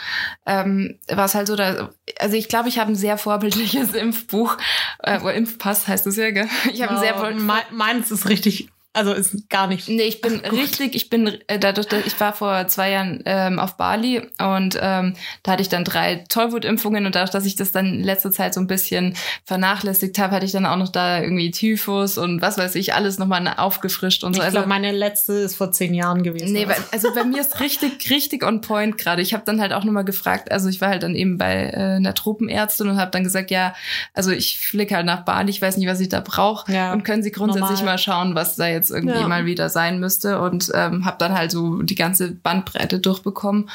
[0.46, 4.56] ähm, war es halt so, da, also ich glaube, ich habe ein sehr vorbildliches Impfbuch,
[5.04, 6.48] äh, Impfpass heißt es ja, gell?
[6.72, 9.88] Ich habe ein sehr vor- Me meins ist richtig, also ist gar nicht.
[9.90, 13.60] Nee, ich bin richtig, ich bin äh, dadurch, dass ich war vor zwei Jahren ähm,
[13.60, 17.72] auf Bali und ähm, da hatte ich dann drei Tollwutimpfungen und dadurch, dass ich das
[17.72, 21.22] dann in letzter Zeit so ein bisschen vernachlässigt habe, hatte ich dann auch noch da
[21.22, 24.40] irgendwie Typhus und was weiß ich, alles nochmal aufgefrischt und so.
[24.40, 26.54] Ich Also glaube, meine letzte ist vor zehn Jahren gewesen.
[26.54, 29.22] Nee, weil, also bei mir ist richtig, richtig on point gerade.
[29.22, 31.96] Ich habe dann halt auch nochmal gefragt, also ich war halt dann eben bei äh,
[31.96, 33.76] einer Tropenärztin und habe dann gesagt, ja,
[34.14, 36.72] also ich flick halt nach Bali, ich weiß nicht, was ich da brauche.
[36.72, 37.86] Ja, und können Sie grundsätzlich normal.
[37.94, 39.28] mal schauen, was da jetzt irgendwie Ja.
[39.28, 40.40] mal wieder sein müsste.
[40.42, 43.70] Und ähm, habe dann halt so die ganze Bandbreite durchbekommen.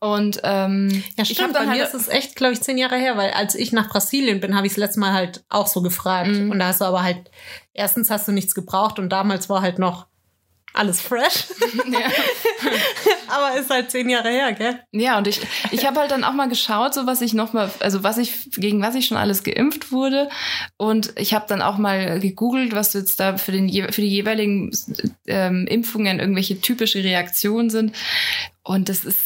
[0.00, 1.40] Und ähm, Ja, ich stimmt.
[1.40, 3.70] habe Bei mir halt ist es echt, glaube ich, zehn Jahre her, weil als ich
[3.72, 6.30] nach Brasilien bin, habe ich das letzte Mal halt auch so gefragt.
[6.30, 6.50] Mhm.
[6.50, 7.30] Und da hast du aber halt,
[7.72, 10.06] erstens hast du nichts gebraucht und damals war halt noch
[10.74, 11.46] alles fresh.
[13.28, 14.80] aber ist halt zehn Jahre her, gell?
[14.92, 17.70] Ja, und ich, ich habe halt dann auch mal geschaut, so was ich noch mal,
[17.80, 20.28] also was ich, gegen was ich schon alles geimpft wurde.
[20.76, 24.70] Und ich habe dann auch mal gegoogelt, was jetzt da für, den, für die jeweiligen
[25.26, 27.94] ähm, Impfungen irgendwelche typische Reaktionen sind.
[28.62, 29.18] Und das ist,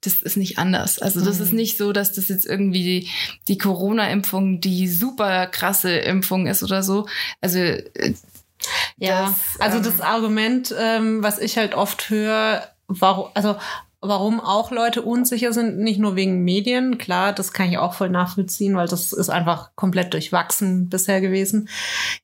[0.00, 0.98] das ist nicht anders.
[1.00, 3.08] Also das ist nicht so, dass das jetzt irgendwie die,
[3.48, 7.06] die Corona-Impfung die super krasse Impfung ist oder so.
[7.40, 8.14] Also äh,
[8.96, 13.56] Ja, Das, also ähm, das Argument, ähm, was ich halt oft höre, warum, also
[14.00, 18.10] warum auch Leute unsicher sind, nicht nur wegen Medien, klar, das kann ich auch voll
[18.10, 21.68] nachvollziehen, weil das ist einfach komplett durchwachsen bisher gewesen,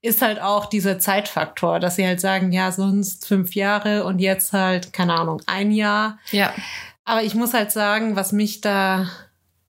[0.00, 4.52] ist halt auch dieser Zeitfaktor, dass sie halt sagen, ja, sonst fünf Jahre und jetzt
[4.52, 6.18] halt, keine Ahnung, ein Jahr.
[6.30, 6.52] ja,
[7.04, 9.08] Aber ich muss halt sagen, was mich da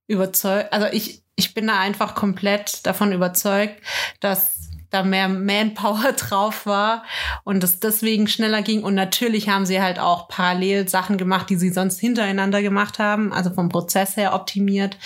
[0.08, 3.82] überzeugt, also ich, ich bin da einfach komplett davon überzeugt,
[4.20, 4.53] dass
[4.94, 7.04] da mehr Manpower drauf war
[7.44, 8.84] und es deswegen schneller ging.
[8.84, 13.34] Und natürlich haben sie halt auch parallel Sachen gemacht, die sie sonst hintereinander gemacht haben,
[13.34, 14.98] also vom Prozess her optimiert.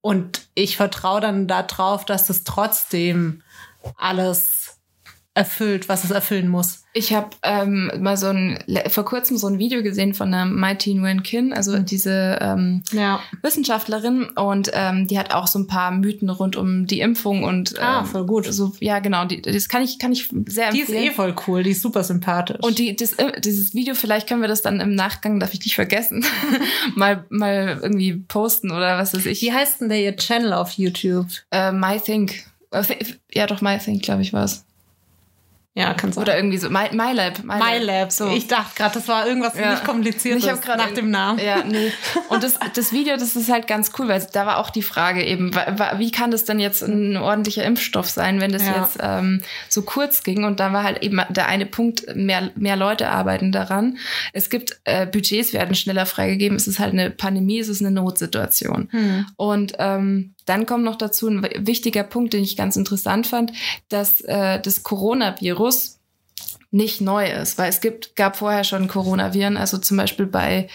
[0.00, 3.42] Und ich vertraue dann darauf, dass das trotzdem
[3.96, 4.55] alles
[5.36, 6.82] erfüllt, was es erfüllen muss.
[6.94, 10.94] Ich habe ähm, mal so ein vor kurzem so ein Video gesehen von der Mighty
[10.94, 13.20] Nguyen Kin, also diese ähm, Ja.
[13.42, 17.72] Wissenschaftlerin und ähm, die hat auch so ein paar Mythen rund um die Impfung und
[17.72, 18.46] ähm, Ah, voll gut.
[18.52, 21.10] So ja, genau, die, das kann ich kann ich sehr Die ist empfehlen.
[21.10, 22.56] eh voll cool, die ist super sympathisch.
[22.62, 25.60] und die, das, äh, dieses Video, vielleicht können wir das dann im Nachgang, darf ich
[25.60, 26.24] nicht vergessen,
[26.94, 29.42] mal, mal irgendwie posten oder was weiß ich.
[29.42, 31.26] Wie heißt denn der ihr Channel auf YouTube?
[31.50, 32.44] Äh, My Think.
[32.70, 32.82] Äh,
[33.34, 34.64] Ja, doch, My Think, glaube ich, war es.
[35.78, 36.22] Ja, kann sein.
[36.22, 36.70] Oder irgendwie so.
[36.70, 37.44] My, My Lab.
[37.44, 38.10] My Lab.
[38.10, 38.30] So.
[38.30, 39.72] Ich dachte gerade, das war irgendwas Ja.
[39.72, 41.38] nicht kompliziertes Ich grad nach dem Namen.
[41.38, 41.92] Ja, nee.
[42.30, 45.22] Und das, das Video, das ist halt ganz cool, weil da war auch die Frage
[45.22, 45.54] eben,
[45.98, 48.80] wie kann das denn jetzt ein ordentlicher Impfstoff sein, wenn das Ja.
[48.80, 50.44] jetzt ähm, so kurz ging?
[50.44, 53.98] Und da war halt eben der eine Punkt, mehr, mehr Leute arbeiten daran.
[54.32, 56.56] Es gibt äh, Budgets, werden schneller freigegeben.
[56.56, 58.88] Es ist halt eine Pandemie, es ist eine Notsituation.
[58.92, 59.26] Hm.
[59.36, 63.52] Und ähm, dann kommt noch dazu ein wichtiger Punkt, den ich ganz interessant fand,
[63.88, 65.94] dass äh, das Coronavirus
[66.72, 70.68] nicht neu ist, weil es gibt, gab vorher schon Coronaviren, also zum Beispiel bei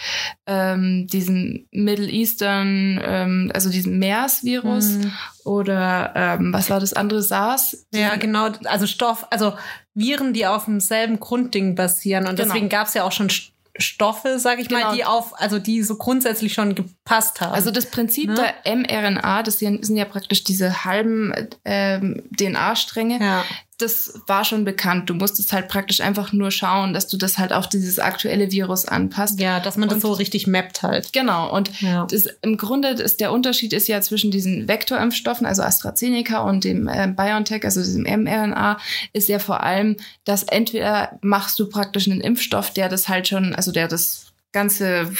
[0.46, 5.12] ähm, diesem Middle Eastern, ähm, also diesem MERS-Virus Mhm.
[5.44, 7.86] oder ähm, was war das andere, SARS?
[7.92, 8.48] Ja, genau.
[8.64, 9.52] Also Stoff, also
[9.94, 12.26] Viren, die auf demselben Grundding basieren.
[12.26, 12.48] Und Genau.
[12.48, 14.88] deswegen gab es ja auch schon St- Stoffe, sag ich Genau.
[14.88, 17.52] mal, die auf, also die so grundsätzlich schon gepasst haben.
[17.54, 18.52] Also das Prinzip Ne?
[18.64, 21.32] der mRNA, das sind ja praktisch diese halben
[21.64, 23.44] ähm, DNA-Stränge, ja.
[23.82, 25.10] Das war schon bekannt.
[25.10, 28.86] Du musstest halt praktisch einfach nur schauen, dass du das halt auf dieses aktuelle Virus
[28.86, 29.40] anpasst.
[29.40, 31.12] ja, dass man das Und- so richtig mappt halt.
[31.12, 32.06] Genau, und Ja.
[32.06, 36.88] das, im Grunde ist der Unterschied ist ja zwischen diesen Vektorimpfstoffen, also AstraZeneca und dem
[36.88, 38.78] äh, BioNTech, also diesem mRNA,
[39.12, 43.54] ist ja vor allem, dass entweder machst du praktisch einen Impfstoff, der das halt schon,
[43.54, 45.10] also der das ganze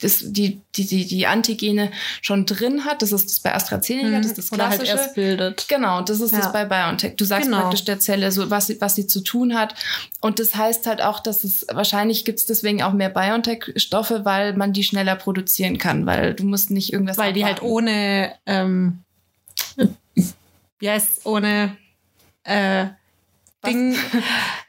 [0.00, 1.90] das, die, die, die, die Antigene
[2.20, 3.02] schon drin hat.
[3.02, 4.54] Das ist das bei AstraZeneca, das ist das Mhm.
[4.54, 4.98] Oder halt klassische.
[4.98, 5.68] erst bildet.
[5.68, 6.38] Genau, das ist Ja.
[6.38, 7.16] das bei BioNTech.
[7.16, 7.60] Du sagst Genau.
[7.62, 9.74] praktisch der Zelle, so was sie, was sie zu tun hat.
[10.20, 14.54] Und das heißt halt auch, dass es wahrscheinlich gibt es deswegen auch mehr BioNTech-Stoffe, weil
[14.56, 17.18] man die schneller produzieren kann, weil du musst nicht irgendwas.
[17.18, 17.72] Weil die halt abwarten.
[17.74, 19.02] ohne, ähm,
[20.84, 21.76] heißt ohne
[22.44, 22.86] äh,
[23.66, 23.96] Ding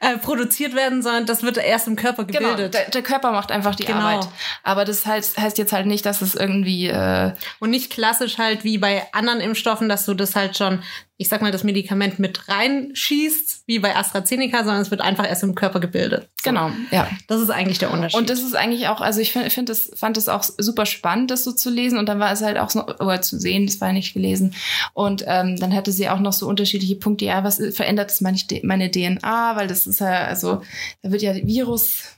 [0.00, 2.74] äh, produziert werden, sondern das wird erst im Körper Genau, gebildet.
[2.74, 3.98] der, der Körper macht einfach die Genau.
[3.98, 4.28] Arbeit.
[4.62, 8.64] Aber das heißt, heißt jetzt halt nicht, dass es irgendwie äh, Und nicht klassisch halt
[8.64, 10.82] wie bei anderen Impfstoffen, dass du das halt schon,
[11.16, 15.44] ich sag mal, das Medikament mit reinschießt, wie bei AstraZeneca, sondern es wird einfach erst
[15.44, 16.28] im Körper gebildet.
[16.42, 16.50] So.
[16.50, 17.08] genau, ja.
[17.28, 18.18] Das ist eigentlich der Unterschied.
[18.18, 21.30] Und das ist eigentlich auch, also ich finde, find das, fand es auch super spannend,
[21.30, 21.98] das so zu lesen.
[21.98, 24.54] Und dann war es halt auch so, oder zu sehen, das war nicht gelesen.
[24.92, 27.26] Und ähm, dann hatte sie auch noch so unterschiedliche Punkte.
[27.26, 29.54] Ja, was verändert das meine, meine DNA?
[29.54, 30.62] Weil das ist ja, also
[31.02, 31.32] da wird ja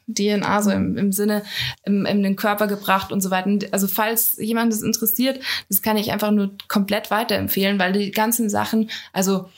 [0.07, 1.43] Virus-DNA so im, im Sinne
[1.85, 3.51] im, in den Körper gebracht und so weiter.
[3.73, 8.49] Also falls jemand das interessiert, das kann ich einfach nur komplett weiterempfehlen, weil die ganzen
[8.49, 9.49] Sachen, also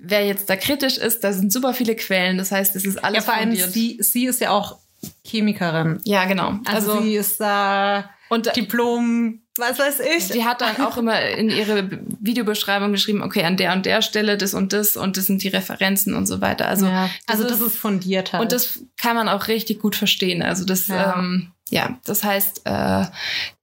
[0.00, 2.38] wer jetzt da kritisch ist, da sind super viele Quellen.
[2.38, 4.78] Das heißt, es ist alles ja, vor allem sie, sie ist ja auch
[5.24, 6.00] Chemikerin.
[6.04, 6.58] Ja, genau.
[6.64, 10.28] Also, sie ist da und Diplom, was weiß ich.
[10.28, 11.88] Sie hat dann auch immer in ihre
[12.20, 15.48] Videobeschreibung geschrieben, okay, an der und der Stelle das und das und das sind die
[15.48, 16.68] Referenzen und so weiter.
[16.68, 17.10] Also, ja.
[17.26, 18.42] also das ist fundiert halt.
[18.42, 20.42] und das kann man auch richtig gut verstehen.
[20.42, 20.96] Also das, Ja.
[20.96, 23.04] ja, ähm, ja das heißt, äh,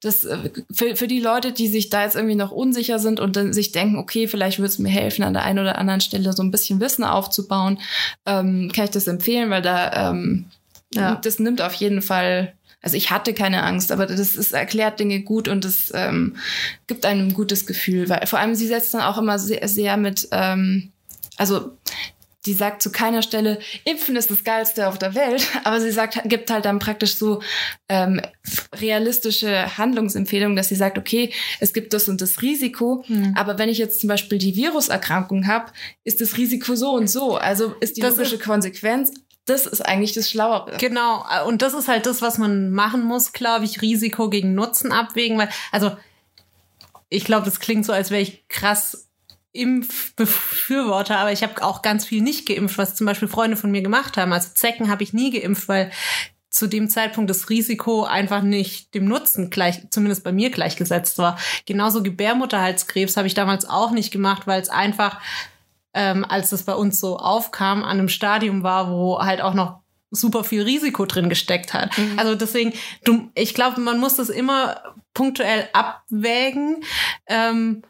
[0.00, 3.34] das äh, für, für die Leute, die sich da jetzt irgendwie noch unsicher sind und
[3.34, 6.32] dann sich denken, okay, vielleicht würde es mir helfen, an der einen oder anderen Stelle
[6.32, 7.80] so ein bisschen Wissen aufzubauen,
[8.26, 10.46] ähm, kann ich das empfehlen, weil da ähm,
[10.94, 11.16] Ja.
[11.16, 15.20] das nimmt auf jeden Fall also ich hatte keine Angst, aber das ist, erklärt Dinge
[15.20, 16.36] gut und es ähm,
[16.86, 18.08] gibt einem ein gutes Gefühl.
[18.08, 20.92] Weil vor allem sie setzt dann auch immer sehr, sehr mit, ähm,
[21.36, 21.72] also
[22.46, 26.22] die sagt zu keiner Stelle, Impfen ist das Geilste auf der Welt, aber sie sagt,
[26.24, 27.42] gibt halt dann praktisch so
[27.90, 28.22] ähm,
[28.80, 33.34] realistische Handlungsempfehlungen, dass sie sagt, okay, es gibt das und das Risiko, Hm.
[33.36, 35.70] aber wenn ich jetzt zum Beispiel die Viruserkrankung habe,
[36.04, 37.36] ist das Risiko so und so.
[37.36, 39.12] Also ist die Das logische ist- Konsequenz,
[39.50, 40.76] das ist eigentlich das Schlauere.
[40.78, 44.54] Genau, äh, und das ist halt das, was man machen muss, glaube ich, Risiko gegen
[44.54, 45.96] Nutzen abwägen, weil, also,
[47.08, 49.08] ich glaube, das klingt so, als wäre ich krass
[49.52, 53.82] Impfbefürworter, aber ich habe auch ganz viel nicht geimpft, was zum Beispiel Freunde von mir
[53.82, 54.32] gemacht haben.
[54.32, 55.90] Also Zecken habe ich nie geimpft, weil
[56.50, 61.38] zu dem Zeitpunkt das Risiko einfach nicht dem Nutzen gleich, zumindest bei mir gleichgesetzt war.
[61.66, 65.20] Genauso Gebärmutterhalskrebs habe ich damals auch nicht gemacht, weil es einfach,
[65.94, 69.80] ähm, als es bei uns so aufkam, an einem Stadium war, wo halt auch noch
[70.10, 71.92] super viel Risiko drin gesteckt hat.
[72.16, 72.72] Also deswegen,
[73.04, 76.82] du, ich glaube, man muss das immer punktuell abwägen.
[77.26, 77.82] Ähm,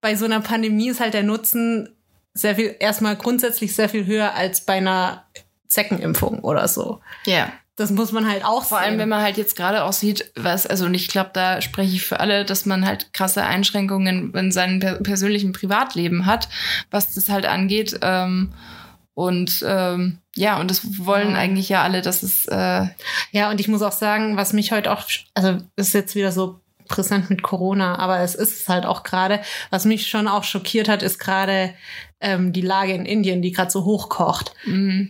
[0.00, 1.96] bei so einer Pandemie ist halt der Nutzen
[2.32, 5.24] sehr viel, erstmal grundsätzlich sehr viel höher als bei einer
[5.66, 7.00] Zeckenimpfung oder so.
[7.26, 7.52] Ja.
[7.76, 8.98] Das muss man halt auch Vor allem, sehen.
[9.00, 12.04] wenn man halt jetzt gerade auch sieht, was, also und ich glaube, da spreche ich
[12.04, 16.48] für alle, dass man halt krasse Einschränkungen in seinem per persönlichen Privatleben hat,
[16.92, 17.98] was das halt angeht.
[18.02, 18.52] Ähm,
[19.14, 21.36] und ähm, ja, und das wollen Ja.
[21.38, 22.86] eigentlich ja alle, dass es äh,
[23.32, 25.02] Ja, und ich muss auch sagen, was mich heute auch,
[25.34, 29.40] also ist jetzt wieder so präsent mit Corona, aber es ist es halt auch gerade.
[29.70, 31.74] Was mich schon auch schockiert hat, ist gerade
[32.24, 34.54] ähm, die Lage in Indien, die gerade so hochkocht.
[34.64, 35.06] mh,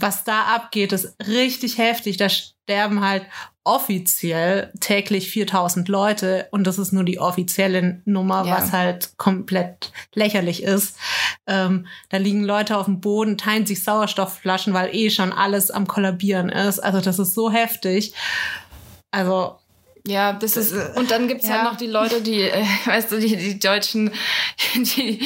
[0.00, 2.16] Was da abgeht, ist richtig heftig.
[2.18, 3.24] Da sterben halt
[3.62, 8.56] offiziell täglich 4000 Leute und das ist nur die offizielle Nummer, Ja.
[8.56, 10.96] was halt komplett lächerlich ist.
[11.46, 15.86] Ähm, da liegen Leute auf dem Boden, teilen sich Sauerstoffflaschen, weil eh schon alles am
[15.86, 16.78] Kollabieren ist.
[16.80, 18.12] Also das ist so heftig.
[19.10, 19.56] Also
[20.06, 21.54] Ja, das ist, und dann gibt's Ja.
[21.54, 24.10] halt noch die Leute, die, äh, weißt du, die, die deutschen,
[24.76, 25.20] die,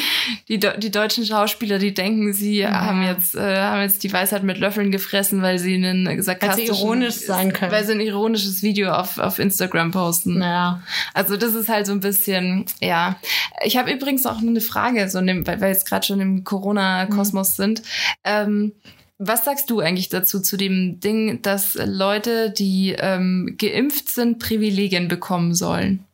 [0.48, 2.86] die, die deutschen Schauspieler, die denken, sie Ja.
[2.86, 7.14] haben jetzt, äh, haben jetzt die Weisheit mit Löffeln gefressen, weil sie einen sarkastischen, ironisch
[7.16, 7.72] sein können.
[7.72, 10.38] weil sie ein ironisches Video auf, auf Instagram posten.
[10.38, 10.82] naja.
[11.14, 13.16] Also das ist halt so ein bisschen, ja.
[13.64, 16.44] Ich habe übrigens auch eine Frage, so in dem, weil wir jetzt gerade schon im
[16.44, 17.82] Corona-Kosmos sind.
[18.24, 18.72] Ähm,
[19.22, 25.08] was sagst du eigentlich dazu, zu dem Ding, dass Leute, die ähm, geimpft sind, Privilegien
[25.08, 26.04] bekommen sollen?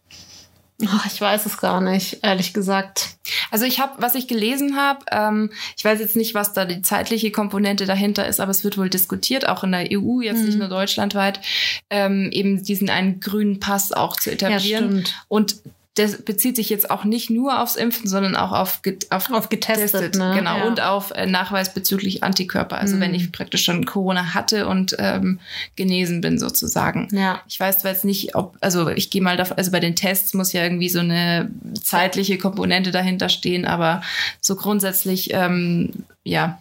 [0.86, 3.16] Ach, ich weiß es gar nicht, ehrlich gesagt.
[3.50, 6.82] Also ich habe, was ich gelesen habe, ähm, ich weiß jetzt nicht, was da die
[6.82, 10.54] zeitliche Komponente dahinter ist, aber es wird wohl diskutiert, auch in der EU, jetzt nicht
[10.54, 10.58] Mhm.
[10.58, 11.40] nur deutschlandweit,
[11.88, 14.90] ähm, eben diesen einen grünen Pass auch zu Ja, etablieren.
[14.90, 15.14] stimmt.
[15.28, 15.56] Und
[15.96, 19.48] das bezieht sich jetzt auch nicht nur aufs Impfen, sondern auch auf, get- auf, Auf
[19.48, 20.34] getestet, ne?
[20.36, 20.64] genau, Ja.
[20.66, 22.78] und auf äh, Nachweis bezüglich Antikörper.
[22.78, 23.00] Also Mhm.
[23.00, 25.40] wenn ich praktisch schon Corona hatte und ähm,
[25.74, 27.08] genesen bin sozusagen.
[27.12, 27.40] Ja.
[27.48, 30.34] Ich weiß zwar jetzt nicht, ob, also ich gehe mal davon, also bei den Tests
[30.34, 31.50] muss ja irgendwie so eine
[31.82, 34.02] zeitliche Komponente dahinter stehen, aber
[34.40, 35.90] so grundsätzlich, ähm,
[36.26, 36.58] ja.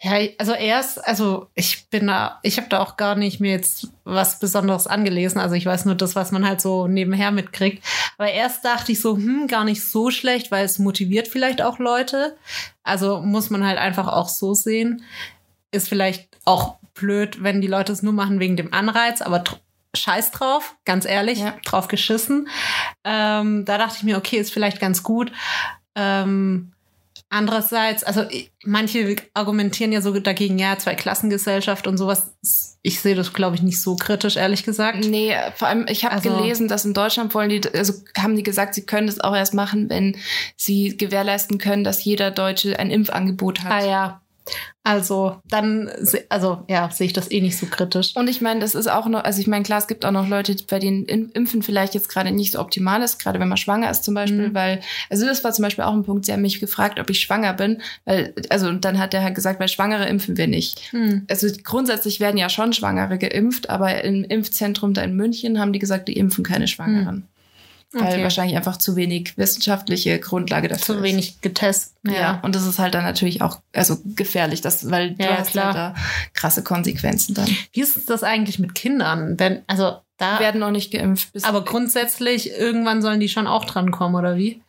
[0.00, 3.88] Ja, also erst, also ich bin da, ich habe da auch gar nicht mir jetzt
[4.02, 5.40] was Besonderes angelesen.
[5.40, 7.84] Also ich weiß nur das, was man halt so nebenher mitkriegt.
[8.18, 11.78] Aber erst dachte ich so, hm, gar nicht so schlecht, weil es motiviert vielleicht auch
[11.78, 12.36] Leute.
[12.82, 15.04] Also muss man halt einfach auch so sehen.
[15.70, 19.44] Ist vielleicht auch blöd, wenn die Leute es nur machen wegen dem Anreiz, aber
[19.94, 21.54] Scheiß drauf, ganz ehrlich, Ja.
[21.64, 22.48] drauf geschissen.
[23.04, 25.30] Ähm, da dachte ich mir, okay, ist vielleicht ganz gut.
[25.94, 26.72] Ähm,
[27.32, 28.24] Andererseits, also
[28.62, 32.36] manche argumentieren ja so dagegen, ja, Zweiklassengesellschaft und sowas.
[32.82, 35.08] Ich sehe das, glaube ich, nicht so kritisch, ehrlich gesagt.
[35.08, 38.42] Nee, vor allem, ich habe Also- gelesen, dass in Deutschland wollen die, also haben die
[38.42, 40.14] gesagt, sie können das auch erst machen, wenn
[40.56, 43.72] sie gewährleisten können, dass jeder Deutsche ein Impfangebot hat.
[43.72, 44.20] Ah ja.
[44.84, 45.88] Also dann,
[46.28, 48.16] also ja, sehe ich das eh nicht so kritisch.
[48.16, 50.26] Und ich meine, das ist auch noch, also ich meine, klar, es gibt auch noch
[50.26, 53.90] Leute, bei denen Impfen vielleicht jetzt gerade nicht so optimal ist, gerade wenn man schwanger
[53.90, 54.54] ist zum Beispiel, Mhm.
[54.54, 57.20] weil, also das war zum Beispiel auch ein Punkt, sie haben mich gefragt, ob ich
[57.20, 60.92] schwanger bin, weil, also und dann hat der halt gesagt, weil Schwangere impfen wir nicht.
[60.92, 61.26] Hm.
[61.30, 65.78] Also grundsätzlich werden ja schon Schwangere geimpft, aber im Impfzentrum da in München haben die
[65.78, 67.28] gesagt, die impfen keine Schwangeren.
[67.94, 68.22] Weil Okay.
[68.22, 71.92] wahrscheinlich einfach zu wenig wissenschaftliche Grundlage dafür Zu wenig getestet.
[72.04, 72.14] ist.
[72.16, 72.40] Ja.
[72.42, 75.66] und das ist halt dann natürlich auch also gefährlich, das, weil du Ja, hast klar.
[75.66, 75.94] halt da
[76.32, 77.48] krasse Konsequenzen dann.
[77.72, 79.36] Wie ist das eigentlich mit Kindern?
[79.36, 81.28] Denn, also da, werden noch nicht geimpft.
[81.42, 84.62] Aber grundsätzlich, irgendwann sollen die schon auch drankommen, oder wie?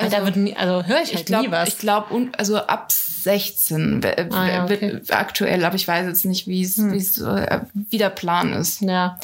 [0.00, 1.68] Also- da wird nie, also höre ich ich halt glaube, nie was.
[1.68, 5.00] ich glaube, also ab 16 w- Ah, ja, okay.
[5.10, 6.92] aktuell, aber ich weiß jetzt nicht, wie es Hm.
[6.92, 8.80] wie es, äh, wie der Plan ist.
[8.80, 9.18] Ja,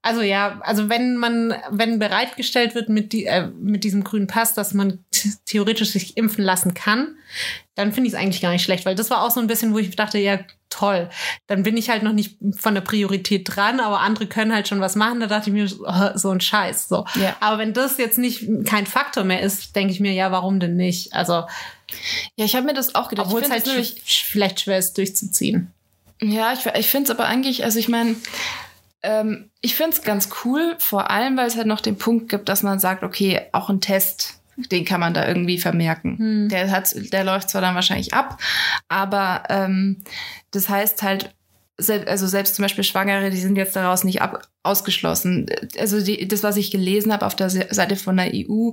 [0.00, 4.54] also ja, also wenn man, wenn bereitgestellt wird mit, die, äh, mit diesem grünen Pass,
[4.54, 5.00] dass man
[5.44, 7.16] theoretisch sich impfen lassen kann,
[7.74, 9.74] dann finde ich es eigentlich gar nicht schlecht, weil das war auch so ein bisschen,
[9.74, 10.38] wo ich dachte, ja,
[10.72, 11.08] toll.
[11.46, 14.80] Dann bin ich halt noch nicht von der Priorität dran, aber andere können halt schon
[14.80, 15.20] was machen.
[15.20, 16.88] Da dachte ich mir, oh, so ein Scheiß.
[16.88, 17.04] So.
[17.14, 17.36] Ja.
[17.40, 20.76] Aber wenn das jetzt nicht kein Faktor mehr ist, denke ich mir, ja, warum denn
[20.76, 21.12] nicht?
[21.14, 21.44] Also,
[22.36, 23.26] Ja, ich habe mir das auch gedacht.
[23.26, 25.72] obwohl es halt sch- vielleicht schwer ist, durchzuziehen.
[26.20, 28.14] Ja, ich, ich finde es aber eigentlich, also ich meine,
[29.02, 32.48] ähm, ich finde es ganz cool, vor allem, weil es halt noch den Punkt gibt,
[32.48, 36.18] dass man sagt, okay, auch ein Test, den kann man da irgendwie vermerken.
[36.18, 36.48] Hm.
[36.48, 38.38] Der, hat, der läuft zwar dann wahrscheinlich ab,
[38.88, 39.98] aber ähm,
[40.50, 41.34] das heißt halt,
[42.06, 45.46] also selbst zum Beispiel Schwangere, die sind jetzt daraus nicht ab, ausgeschlossen.
[45.78, 48.72] Also die, das, was ich gelesen habe auf der Se- Seite von der EU,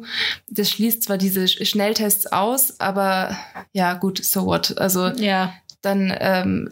[0.50, 3.36] das schließt zwar diese Sch- Schnelltests aus, aber
[3.72, 4.78] ja gut, so what.
[4.78, 5.54] Also Ja.
[5.82, 6.70] dann ähm,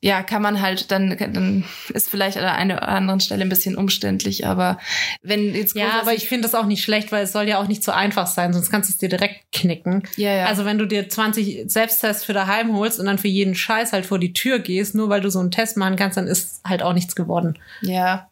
[0.00, 3.48] ja, kann man halt, dann, dann ist vielleicht an der einen oder anderen Stelle ein
[3.48, 4.78] bisschen umständlich, aber
[5.22, 7.68] wenn jetzt Ja, aber ich finde das auch nicht schlecht, weil es soll ja auch
[7.68, 10.02] nicht so einfach sein, sonst kannst du es dir direkt knicken.
[10.16, 10.46] ja, ja.
[10.46, 14.06] Also wenn du dir 20 Selbsttests für daheim holst und dann für jeden Scheiß halt
[14.06, 16.82] vor die Tür gehst, nur weil du so einen Test machen kannst, dann ist halt
[16.82, 17.58] auch nichts geworden.
[17.82, 18.28] ja.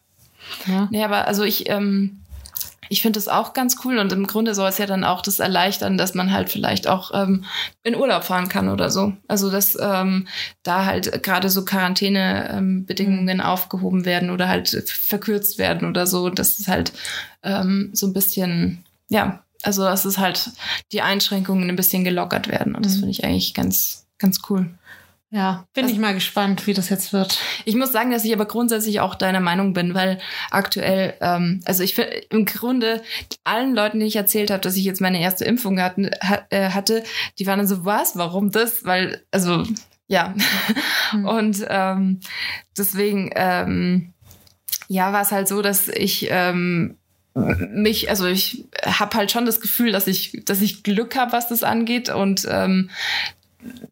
[0.66, 0.88] Ja.
[0.90, 2.19] Nee, aber also ich, ähm,
[2.92, 5.38] ich finde das auch ganz cool und im Grunde soll es ja dann auch das
[5.38, 7.44] erleichtern, dass man halt vielleicht auch ähm,
[7.84, 9.12] in Urlaub fahren kann oder so.
[9.28, 10.26] Also dass ähm,
[10.64, 16.68] da halt gerade so Quarantänebedingungen aufgehoben werden oder halt verkürzt werden oder so, dass es
[16.68, 16.92] halt
[17.42, 20.50] ähm, so ein bisschen, ja, also dass es halt
[20.92, 23.00] die Einschränkungen ein bisschen gelockert werden und das Mhm.
[23.00, 24.68] finde ich eigentlich ganz, ganz cool.
[25.32, 27.38] Ja, bin Das- ich mal gespannt, wie das jetzt wird.
[27.64, 30.18] Ich muss sagen, dass ich aber grundsätzlich auch deiner Meinung bin, weil
[30.50, 33.00] aktuell, ähm, also ich finde im Grunde
[33.44, 36.70] allen Leuten, denen ich erzählt habe, dass ich jetzt meine erste Impfung hatten, ha, äh,
[36.70, 37.04] hatte,
[37.38, 38.84] die waren dann so, was, warum das?
[38.84, 39.62] Weil, also
[40.08, 40.34] ja.
[41.12, 41.24] Hm.
[41.28, 42.20] Und ähm,
[42.76, 44.12] deswegen, ähm,
[44.88, 46.96] ja, war es halt so, dass ich ähm,
[47.34, 51.46] mich, also ich habe halt schon das Gefühl, dass ich, dass ich Glück habe, was
[51.48, 52.90] das angeht und ähm,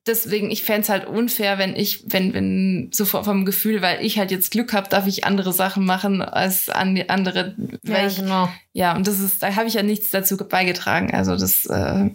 [0.06, 4.30] deswegen, ich fänd's halt unfair, wenn ich, wenn, wenn, so vom Gefühl, weil ich halt
[4.30, 7.54] jetzt Glück habe, darf ich andere Sachen machen als an andere.
[7.84, 8.48] Ja, ich, genau.
[8.72, 11.14] ja, und das ist, da habe ich ja nichts dazu beigetragen.
[11.14, 12.10] Also das, äh,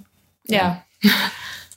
[0.47, 0.83] Ja.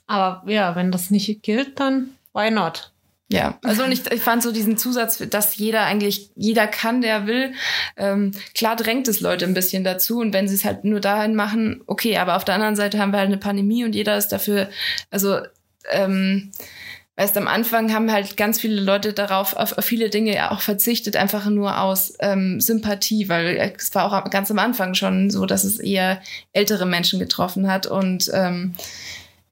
[0.07, 2.93] Aber ja, wenn das nicht gilt, dann why not?
[3.29, 7.27] Ja, also und ich, ich fand so diesen Zusatz, dass jeder eigentlich, jeder kann, der
[7.27, 7.53] will.
[7.97, 11.35] Ähm, klar drängt es Leute ein bisschen dazu und wenn sie es halt nur dahin
[11.35, 14.29] machen, okay, aber auf der anderen Seite haben wir halt eine Pandemie und jeder ist
[14.29, 14.69] dafür,
[15.11, 15.39] also
[15.91, 16.51] ähm,
[17.15, 21.15] weißt am Anfang haben halt ganz viele Leute darauf auf, viele Dinge ja auch verzichtet,
[21.15, 25.63] einfach nur aus ähm, Sympathie, weil es war auch ganz am Anfang schon so, dass
[25.63, 26.21] es eher
[26.53, 28.75] ältere Menschen getroffen hat und ähm,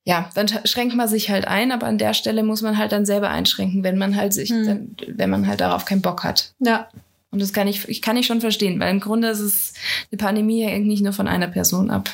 [0.07, 2.91] ja, dann sch- schränkt man sich halt ein, aber an der Stelle muss man halt
[2.91, 4.65] dann selber einschränken, wenn man halt sich, Hm.
[4.67, 6.53] dann, wenn man halt darauf keinen Bock hat.
[6.59, 6.87] Ja.
[7.31, 9.73] Und das kann ich, ich kann ich schon verstehen, weil im Grunde ist es,
[10.11, 12.09] eine Pandemie hängt nicht nur von einer Person ab.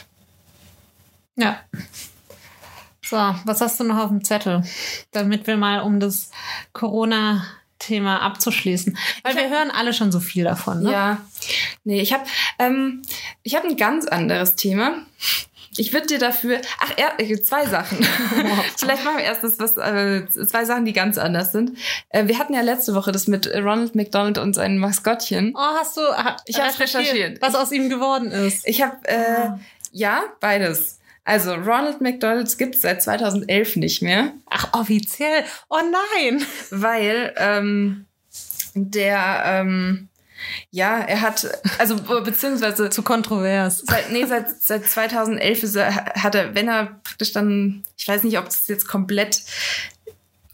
[1.35, 1.59] Ja.
[3.11, 4.63] So, was hast du noch auf dem Zettel?
[5.11, 6.31] Damit wir mal um das
[6.71, 8.97] Corona-Thema abzuschließen.
[9.23, 10.93] Weil wir hören alle schon so viel davon, ne?
[10.93, 11.17] Ja.
[11.83, 12.23] Nee, ich habe
[12.57, 13.01] ähm,
[13.43, 14.93] ich ein ganz anderes Thema.
[15.75, 17.97] Ich würde dir dafür, ach, er, äh, zwei Sachen.
[18.77, 21.77] Vielleicht machen wir erst das, was, äh, zwei Sachen, die ganz anders sind.
[22.11, 25.51] Äh, wir hatten ja letzte Woche das mit Ronald McDonald und seinem Maskottchen.
[25.53, 27.41] Oh, hast du ha, Ich hab's recherchiert.
[27.41, 28.65] was aus ihm geworden ist?
[28.65, 29.49] Ich habe, äh,
[29.91, 31.00] ja, beides.
[31.23, 35.43] Also Ronald McDonald gibt's seit 2011 nicht mehr, Ach, offiziell.
[35.69, 36.43] Oh nein.
[36.71, 38.05] weil ähm,
[38.73, 40.09] der, ähm,
[40.71, 41.47] ja, er hat,
[41.77, 43.83] also beziehungsweise Zu kontrovers.
[43.85, 48.23] Seit, nee, seit, seit 2011 ist er, hat er, wenn er praktisch dann, ich weiß
[48.23, 49.43] nicht, ob es jetzt komplett,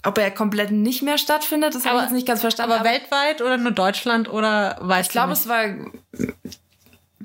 [0.03, 2.74] ob er komplett nicht mehr stattfindet, das habe ich Aber- jetzt nicht ganz verstanden.
[2.74, 5.63] Aber weltweit oder nur Deutschland oder weißt ich glaube, es war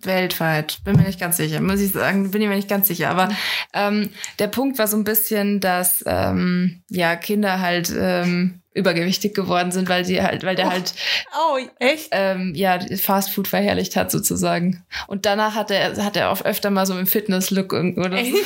[0.06, 3.10] weltweit, bin mir nicht ganz sicher, muss ich sagen, bin ich mir nicht ganz sicher.
[3.10, 3.28] Aber
[3.72, 9.70] ähm, der Punkt war so ein bisschen, dass ähm, ja Kinder halt ähm, übergewichtig geworden
[9.70, 10.96] sind, weil sie halt, weil der halt nicht?
[11.38, 12.08] Oh, echt?
[12.12, 14.84] ähm, ja, Fast Food verherrlicht hat sozusagen.
[15.06, 18.36] Und danach hat er, hat er auch öfter mal so im Fitness-Look oder so.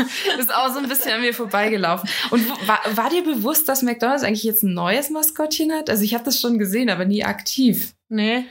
[0.38, 2.08] ist auch so ein bisschen an mir vorbeigelaufen.
[2.30, 5.90] Und wo, war, war dir bewusst, dass McDonald's eigentlich jetzt ein neues Maskottchen hat?
[5.90, 7.92] Also ich habe das schon gesehen, aber nie aktiv.
[8.08, 8.44] Nee.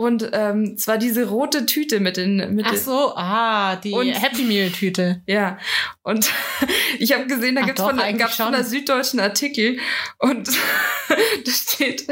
[0.00, 4.44] Und ähm, zwar diese rote Tüte mit den mit Ach so, ah, die Und- Happy
[4.44, 5.20] Meal Tüte.
[5.26, 5.58] ja.
[6.02, 6.32] Und
[6.98, 9.78] ich habe gesehen, da Ach gibt's doch, von, gab's von der Süddeutschen Artikel
[10.16, 10.48] und
[11.08, 12.06] da steht,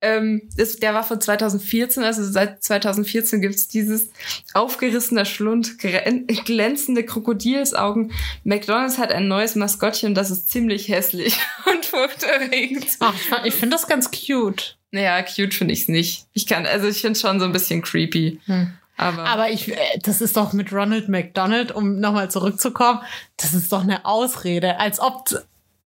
[0.00, 4.08] ähm, das, der war von 2014, also seit 2014 gibt's dieses
[4.54, 8.12] aufgerissener Schlund, glänzende Krokodilsaugen.
[8.44, 12.86] McDonald's hat ein neues Maskottchen, das ist ziemlich hässlich und furchterregend.
[13.00, 13.14] Ach,
[13.44, 14.78] ich finde das ganz cute.
[14.92, 16.26] Naja, cute finde ich's nicht.
[16.32, 18.40] Ich kann, also ich finde schon so ein bisschen creepy.
[18.46, 18.72] Hm.
[18.96, 23.00] Aber, Aber ich, äh, das ist doch mit Ronald McDonald, um nochmal zurückzukommen,
[23.36, 25.24] das ist doch eine Ausrede, als ob,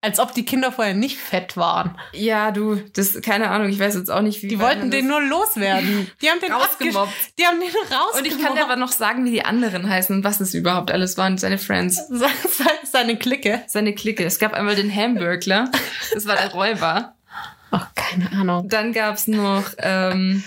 [0.02, 1.96] Als ob die Kinder vorher nicht fett waren.
[2.12, 4.48] Ja, du, das, keine Ahnung, ich weiß jetzt auch nicht, wie.
[4.48, 6.08] Die wollten den nur loswerden.
[6.22, 7.12] Die haben den Rausgemobbt.
[7.38, 8.18] Die haben den rausgemobbt.
[8.18, 10.90] Und ich kann dir aber noch sagen, wie die anderen heißen und was es überhaupt
[10.92, 11.96] alles waren, seine Friends.
[12.08, 12.18] Se-
[12.48, 13.62] se- Seine Clique.
[13.66, 14.24] Seine Clique.
[14.24, 15.70] Es gab einmal den Hamburgler,
[16.14, 17.15] das war der Räuber.
[17.70, 18.68] Ach, keine Ahnung.
[18.68, 20.42] Dann gab's noch ähm,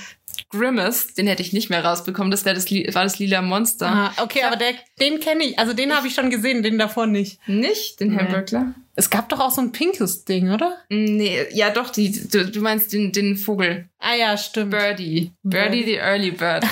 [0.49, 3.87] Grimace, den hätte ich nicht mehr rausbekommen, das, das, war das lila Monster.
[3.87, 5.59] Ah, okay, aber der, den kenne ich.
[5.59, 7.39] Also den habe ich schon gesehen, den davon nicht.
[7.47, 8.17] Nicht den Nee.
[8.19, 8.73] Hamburgler?
[8.95, 10.77] Es gab doch auch so ein pinkes Ding, oder?
[10.89, 13.87] Nee, ja doch, die, du, du meinst den, den Vogel.
[13.99, 14.71] Ah ja, stimmt.
[14.71, 15.31] Birdie.
[15.43, 15.83] Birdie.
[15.83, 16.65] Birdie the Early Bird.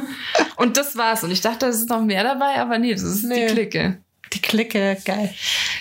[0.56, 1.22] und das war's.
[1.24, 3.46] Und ich dachte, es ist noch mehr dabei, aber nee, das ist Nee.
[3.46, 3.98] die Clique.
[4.36, 5.34] Die Clique, geil.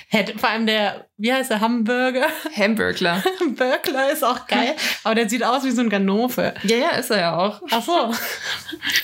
[0.07, 2.27] Hätte, vor allem der, wie heißt der, Hamburger?
[2.55, 3.21] Hamburgler.
[3.55, 6.53] Burglar ist auch geil, aber der sieht aus wie so ein Ganove.
[6.63, 7.61] ja, ja, ist er ja auch.
[7.69, 8.13] Ach so.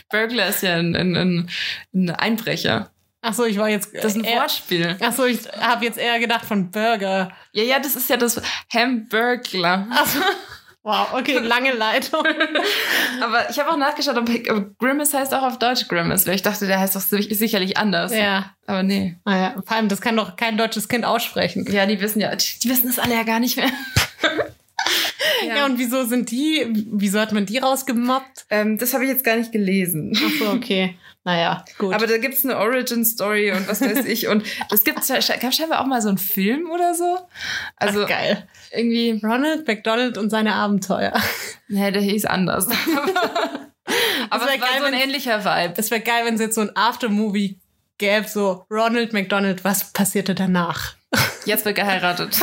[0.10, 1.50] Burglar ist ja ein, ein, ein,
[1.94, 2.92] ein Einbrecher.
[3.22, 3.94] Ach so, ich war jetzt.
[3.94, 4.98] Das ist ein eher, Wortspiel.
[5.02, 7.32] Ach so, ich habe jetzt eher gedacht von Burger.
[7.52, 8.42] Ja, ja, das ist ja das
[8.74, 9.88] Hamburgler.
[9.92, 10.20] Ach so.
[10.84, 12.24] Wow, okay, lange Leitung.
[13.22, 16.42] Aber ich habe auch nachgeschaut, ob, ob Grimace heißt auch auf Deutsch Grimace, weil ich
[16.42, 18.12] dachte, der heißt doch sich- sicherlich anders.
[18.16, 19.16] ja, Aber nee.
[19.24, 21.68] naja, vor allem, das kann doch kein deutsches Kind aussprechen.
[21.72, 23.70] Ja, die wissen ja, die, die wissen das alle ja gar nicht mehr.
[25.48, 25.66] Ja.
[25.66, 28.46] und wieso sind die, wieso hat man die rausgemobbt?
[28.52, 30.14] ähm, das habe ich jetzt gar nicht gelesen.
[30.16, 30.96] Ach so, okay.
[31.24, 31.94] Naja, gut.
[31.94, 34.28] Aber da gibt's eine Origin-Story und was weiß ich.
[34.28, 35.08] Und es gibt
[35.42, 37.20] gab scheinbar auch mal so einen Film oder so.
[37.76, 38.48] Also Ach, geil.
[38.72, 41.14] irgendwie, Ronald McDonald und seine Abenteuer.
[41.68, 42.68] nee, der hieß anders.
[44.30, 45.74] Aber wär es war geil, so ein ähnlicher Vibe.
[45.78, 47.60] Es wäre geil, wenn es jetzt so ein Aftermovie
[48.00, 50.96] gäbe, so Ronald McDonald, was passierte danach?
[51.46, 52.40] Jetzt wird geheiratet.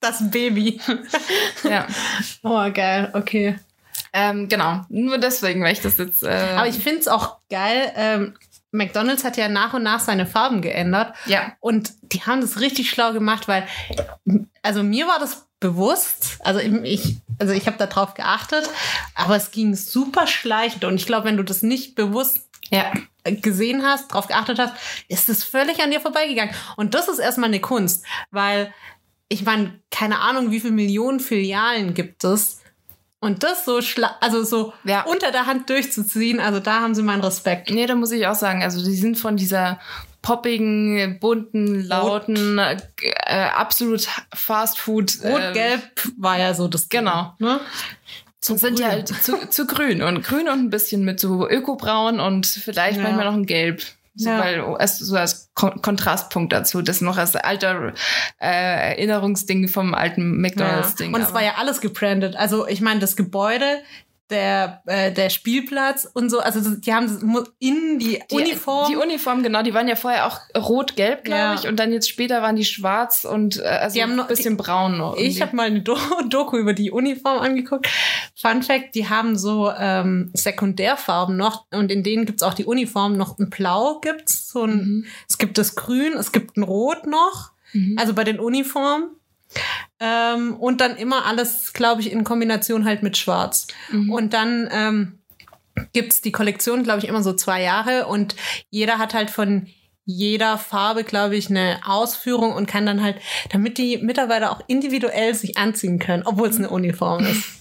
[0.00, 0.80] Das Baby.
[1.64, 1.86] ja.
[2.42, 3.58] Oh, geil, okay.
[4.18, 4.80] Ähm, genau.
[4.88, 6.22] Nur deswegen, weil ich das jetzt.
[6.22, 8.34] Äh, Aber ich finde es auch geil, ähm,
[8.72, 11.14] McDonalds hat ja nach und nach seine Farben geändert.
[11.26, 11.52] ja.
[11.60, 13.66] Und die haben das richtig schlau gemacht, weil,
[14.62, 18.68] also mir war das bewusst, also ich, also ich habe darauf geachtet,
[19.14, 20.84] aber es ging super schleichend.
[20.84, 22.92] Und ich glaube, wenn du das nicht bewusst Ja.
[23.24, 24.74] gesehen hast, drauf geachtet hast,
[25.08, 26.54] ist es völlig an dir vorbeigegangen.
[26.76, 28.72] Und das ist erstmal eine Kunst, weil
[29.28, 32.60] ich meine, keine Ahnung, wie viele Millionen Filialen gibt es.
[33.26, 35.02] Und das so, schla also so Ja.
[35.02, 37.70] unter der Hand durchzuziehen, also da haben sie meinen Respekt.
[37.70, 39.78] Nee, da muss ich auch sagen, also die sind von dieser
[40.22, 42.76] poppigen, bunten, lauten, äh,
[43.26, 45.20] äh, absolut Fast Food.
[45.22, 45.82] äh, Rot-Gelb
[46.18, 47.34] war ja so das Genau.
[47.38, 47.60] Ne?
[48.48, 52.20] und sind ja halt zu, zu grün und grün und ein bisschen mit so Ökobraun
[52.20, 53.02] und vielleicht Ja.
[53.02, 53.82] manchmal noch ein Gelb.
[54.18, 54.38] So, Ja.
[54.40, 57.92] weil als, so als Kon Kontrastpunkt dazu, das noch als alter
[58.40, 60.40] äh, Erinnerungsding vom alten Ja.
[60.40, 61.14] McDonalds-Ding.
[61.14, 62.34] Und es war ja alles gebrandet.
[62.36, 63.82] Also ich meine, das Gebäude,
[64.30, 67.06] der, äh, der Spielplatz und so, also die haben
[67.60, 68.88] in die, die Uniform.
[68.90, 71.54] Die Uniform, genau, die waren ja vorher auch rot-gelb, glaube Ja.
[71.54, 74.28] ich, und dann jetzt später waren die schwarz und äh, also Die haben noch- ein
[74.28, 75.16] bisschen braun noch.
[75.16, 75.42] ich irgendwie.
[75.42, 75.96] habe mal eine Do
[76.28, 77.88] Doku über die Uniform angeguckt.
[78.34, 83.16] Fun Fact, die haben so ähm, Sekundärfarben noch und in denen gibt's auch die Uniform.
[83.16, 85.04] Noch ein Blau gibt's, so ein, Mhm.
[85.28, 87.96] es gibt das Grün, es gibt ein Rot noch, Mhm.
[87.98, 89.10] also bei den Uniformen.
[90.00, 93.66] Ähm, und dann immer alles, glaube ich, in Kombination halt mit Schwarz.
[93.90, 94.12] Mhm.
[94.12, 95.18] Und dann ähm,
[95.92, 98.36] gibt's die Kollektion, glaube ich, immer so zwei Jahre und
[98.70, 99.66] jeder hat halt von
[100.08, 103.16] jeder Farbe, glaube ich, eine Ausführung und kann dann halt,
[103.50, 107.42] damit die Mitarbeiter auch individuell sich anziehen können, obwohl es eine Uniform ist.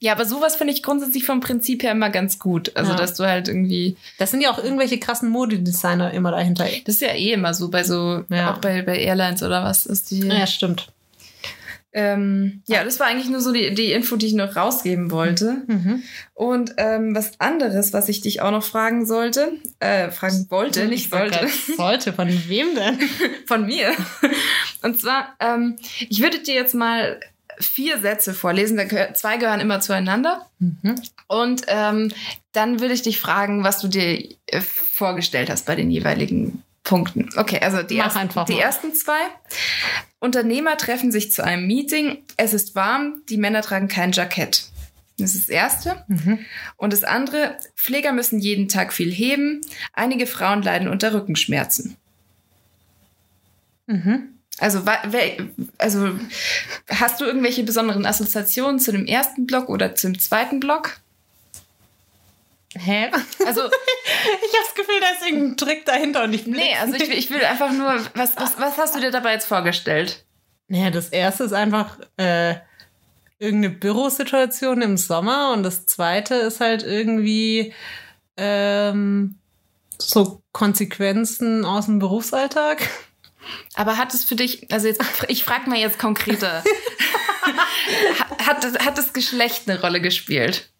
[0.00, 2.70] Ja, aber sowas finde ich grundsätzlich vom Prinzip her immer ganz gut.
[2.76, 2.96] Also, Ja.
[2.96, 6.66] dass du halt irgendwie, Das sind ja auch irgendwelche krassen Modedesigner immer dahinter.
[6.84, 8.52] das ist ja eh immer so bei so, Ja.
[8.54, 10.20] auch bei, bei Airlines oder was ist die.
[10.20, 10.92] Ja, stimmt.
[11.92, 15.62] Ähm, ja, das war eigentlich nur so die, die Info, die ich noch rausgeben wollte.
[15.66, 16.02] Mhm.
[16.34, 21.10] Und ähm, was anderes, was ich dich auch noch fragen sollte, äh, fragen wollte, nicht
[21.10, 22.98] sollte, Sollte, von wem denn?
[23.46, 23.92] von mir.
[24.82, 25.76] Und zwar, ähm,
[26.08, 27.20] ich würde dir jetzt mal
[27.58, 28.78] vier Sätze vorlesen,
[29.14, 30.46] zwei gehören immer zueinander.
[30.58, 30.94] Mhm.
[31.26, 32.12] Und ähm,
[32.52, 37.28] dann würde ich dich fragen, was du dir äh, vorgestellt hast bei den jeweiligen Punkten.
[37.36, 39.20] Okay, also die, ersten, die ersten zwei.
[40.20, 42.24] Unternehmer treffen sich zu einem Meeting.
[42.38, 44.70] Es ist warm, die Männer tragen kein Jackett.
[45.18, 46.04] Das ist das erste.
[46.08, 46.38] Mhm.
[46.76, 49.60] Und das andere, Pfleger müssen jeden Tag viel heben.
[49.92, 51.96] Einige Frauen leiden unter Rückenschmerzen.
[53.86, 54.30] Mhm.
[54.56, 54.82] Also,
[55.76, 56.18] also
[56.88, 61.00] hast du irgendwelche besonderen Assoziationen zu dem ersten Block oder zum zweiten Block?
[62.78, 63.10] Hä?
[63.46, 63.62] Also,
[64.20, 67.18] Ich habe das Gefühl, da ist irgendein Trick dahinter und ich nee, also ich, will-
[67.18, 70.24] ich will einfach nur, was, was, was hast du dir dabei jetzt vorgestellt?
[70.68, 72.56] Naja, das erste ist einfach äh,
[73.38, 77.72] irgendeine Bürosituation im Sommer und das zweite ist halt irgendwie
[78.36, 79.38] ähm,
[79.98, 82.88] so Konsequenzen aus dem Berufsalltag.
[83.74, 86.62] Aber hat es für dich, also jetzt, ich frage mal jetzt konkreter,
[87.46, 90.70] Ha- hat, das- hat das Geschlecht eine Rolle gespielt?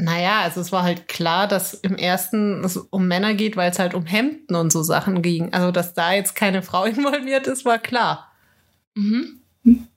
[0.00, 3.80] Naja, also es war halt klar, dass im ersten es um Männer geht, weil es
[3.80, 5.52] halt um Hemden und so Sachen ging.
[5.52, 8.30] Also, dass da jetzt keine Frau involviert ist, war klar.
[8.94, 9.40] Mhm.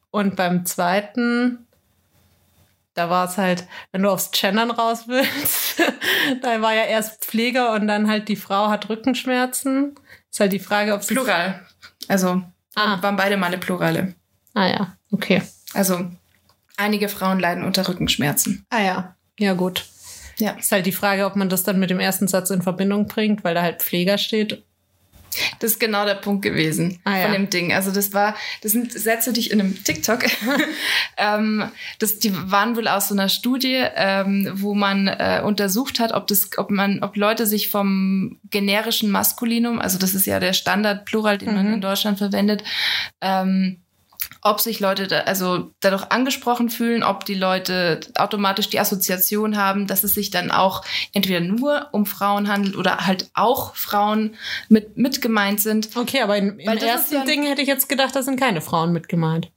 [0.10, 1.68] Und beim zweiten,
[2.95, 5.82] da war es halt, wenn du aufs Gendern raus willst,
[6.41, 9.95] da war ja erst Pfleger und dann halt die Frau hat Rückenschmerzen.
[10.32, 11.14] Ist halt die Frage, ob sie.
[11.14, 11.62] Plural.
[12.08, 12.41] Also
[12.76, 13.02] Ah.
[13.04, 14.16] waren beide Male Plurale.
[14.54, 15.41] Ah ja, okay.
[15.74, 16.10] Also
[16.78, 18.66] einige Frauen leiden unter Rückenschmerzen.
[18.70, 19.86] Ah ja, ja gut.
[20.41, 20.51] Ja.
[20.51, 23.43] Ist halt die Frage, ob man das dann mit dem ersten Satz in Verbindung bringt,
[23.43, 24.63] weil da halt Pfleger steht.
[25.59, 27.23] Das ist genau der Punkt gewesen Ah, ja.
[27.23, 27.71] von dem Ding.
[27.71, 30.25] Also das war, das sind Sätze, die ich in einem TikTok,
[31.17, 31.63] ähm,
[31.99, 36.27] das, die waren wohl aus so einer Studie, ähm, wo man äh, untersucht hat, ob
[36.27, 41.37] das, ob man, ob Leute sich vom generischen Maskulinum, also das ist ja der Standardplural,
[41.37, 41.73] den man Mhm.
[41.75, 42.63] in Deutschland verwendet,
[43.21, 43.77] ähm,
[44.41, 49.87] ob sich Leute da, also dadurch angesprochen fühlen, ob die Leute automatisch die Assoziation haben,
[49.87, 50.83] dass es sich dann auch
[51.13, 54.35] entweder nur um Frauen handelt oder halt auch Frauen
[54.69, 55.89] mit, mit gemeint sind.
[55.95, 58.91] Okay, aber im, im ersten ja Ding hätte ich jetzt gedacht, da sind keine Frauen
[58.91, 59.51] mit gemeint.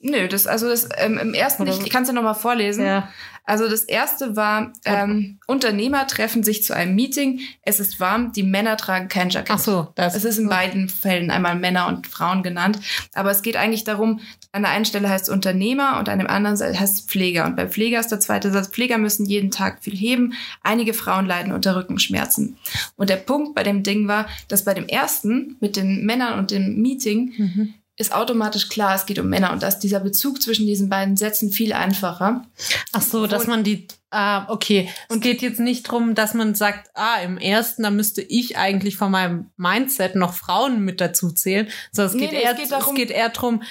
[0.00, 2.84] Nö, das, also das, ähm, im ersten, Oder- ich, ich kann es ja nochmal vorlesen.
[2.84, 3.08] Ja.
[3.44, 7.40] Also das erste war, ähm, Unternehmer treffen sich zu einem Meeting.
[7.62, 9.50] Es ist warm, die Männer tragen kein Jackett.
[9.56, 10.14] Ach so, das.
[10.14, 12.78] Es ist in beiden Fällen einmal Männer und Frauen genannt.
[13.14, 14.20] Aber es geht eigentlich darum,
[14.52, 17.46] an der einen Stelle heißt es Unternehmer und an dem anderen heißt es Pfleger.
[17.46, 20.34] Und bei Pfleger ist der zweite Satz, Pfleger müssen jeden Tag viel heben.
[20.62, 22.58] Einige Frauen leiden unter Rückenschmerzen.
[22.96, 26.50] Und der Punkt bei dem Ding war, dass bei dem ersten mit den Männern und
[26.50, 27.74] dem Meeting Mhm.
[27.98, 31.50] Ist automatisch klar, es geht um Männer und dass dieser Bezug zwischen diesen beiden Sätzen
[31.50, 32.46] viel einfacher.
[32.92, 33.88] Ach so, dass man die.
[34.10, 34.88] Ah, okay.
[35.08, 38.96] Und geht jetzt nicht drum, dass man sagt, ah, im ersten, da müsste ich eigentlich
[38.96, 41.68] von meinem Mindset noch Frauen mit dazu zählen.
[41.92, 43.62] Sondern es Nee, geht, nee, eher, es geht darum- es geht eher drum,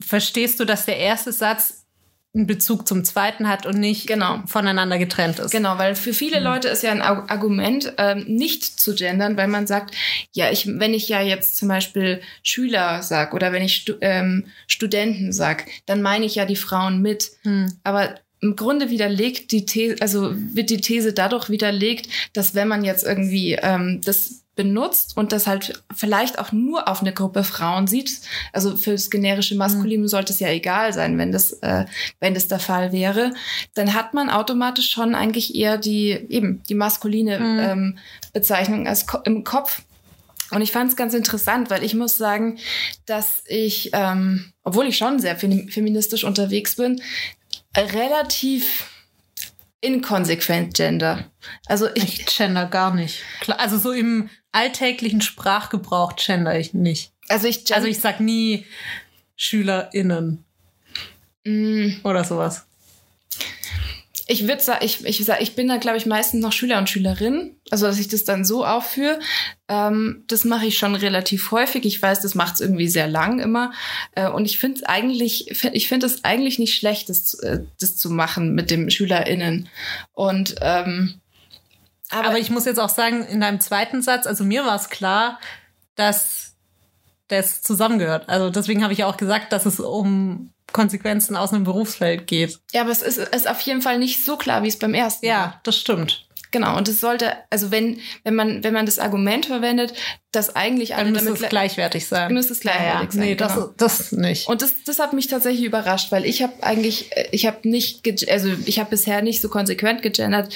[0.00, 1.81] verstehst du, dass der erste Satz
[2.34, 4.42] einen Bezug zum zweiten hat und nicht Genau.
[4.46, 5.50] voneinander getrennt ist.
[5.50, 6.44] Genau, weil für viele Mhm.
[6.46, 9.94] Leute ist ja ein Ar- Argument, ähm, nicht zu gendern, weil man sagt,
[10.32, 14.46] ja, ich, wenn ich ja jetzt zum Beispiel Schüler sag oder wenn ich Stu ähm,
[14.66, 17.32] Studenten sag, dann meine ich ja die Frauen mit.
[17.42, 17.70] Hm.
[17.84, 22.82] Aber im Grunde widerlegt die These, also wird die These dadurch widerlegt, dass wenn man
[22.82, 27.86] jetzt irgendwie ähm, das benutzt und das halt vielleicht auch nur auf eine Gruppe Frauen
[27.86, 28.20] sieht,
[28.52, 31.86] also für das generische Maskulinum sollte es ja egal sein, wenn das, äh,
[32.20, 33.32] wenn das der Fall wäre,
[33.74, 37.58] dann hat man automatisch schon eigentlich eher die eben die maskuline Mhm.
[37.60, 37.98] ähm,
[38.34, 39.82] Bezeichnung als Ko im Kopf.
[40.50, 42.58] Und ich fand es ganz interessant, weil ich muss sagen,
[43.06, 47.00] dass ich, ähm, obwohl ich schon sehr fem- feministisch unterwegs bin,
[47.74, 48.90] relativ
[49.80, 51.24] inkonsequent gender.
[51.66, 53.22] Also ich, Ich gender gar nicht.
[53.56, 57.10] Also so im alltäglichen Sprachgebrauch gender ich nicht.
[57.28, 58.64] also ich, gen- Also ich sag nie
[59.36, 60.44] SchülerInnen
[61.44, 62.66] Mm, oder sowas.
[64.28, 66.88] ich würde sagen, ich, ich, sag, ich bin da, glaube ich, meistens noch Schüler und
[66.88, 67.56] Schülerin.
[67.70, 69.18] Also, dass ich das dann so aufführe.
[69.68, 71.84] Ähm, das mache ich schon relativ häufig.
[71.84, 73.72] Ich weiß, das macht es irgendwie sehr lang immer.
[74.14, 77.96] Äh, und ich finde es eigentlich, ich finde es eigentlich nicht schlecht, das, äh, das
[77.96, 79.68] zu machen mit dem SchülerInnen.
[80.12, 81.14] Und ähm,
[82.12, 84.88] aber, Aber ich muss jetzt auch sagen, in deinem zweiten Satz, also mir war es
[84.88, 85.38] klar,
[85.94, 86.54] dass
[87.28, 88.28] das zusammengehört.
[88.28, 92.58] Also deswegen habe ich auch gesagt, dass es um Konsequenzen aus einem Berufsfeld geht.
[92.72, 95.26] ja, aber es ist, ist auf jeden Fall nicht so klar, wie es beim ersten
[95.26, 95.32] war.
[95.32, 96.26] Ja, das stimmt.
[96.50, 99.94] Genau, und es sollte, also wenn, wenn man, wenn man das Argument verwendet,
[100.32, 102.32] dass eigentlich alle Dann müsste damit es gle- gleichwertig sein.
[102.34, 103.68] müsste es gleichwertig sein, Nee, genau.
[103.78, 104.48] das, das nicht.
[104.48, 108.06] Und das, das hat mich tatsächlich überrascht, weil ich habe eigentlich, äh, ich habe nicht,
[108.30, 110.54] also ich habe bisher nicht so konsequent gegendert,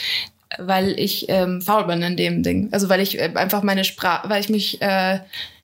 [0.58, 2.68] weil ich ähm, faul bin in dem Ding.
[2.72, 5.20] Also weil ich äh, einfach meine Sprache, weil ich mich äh,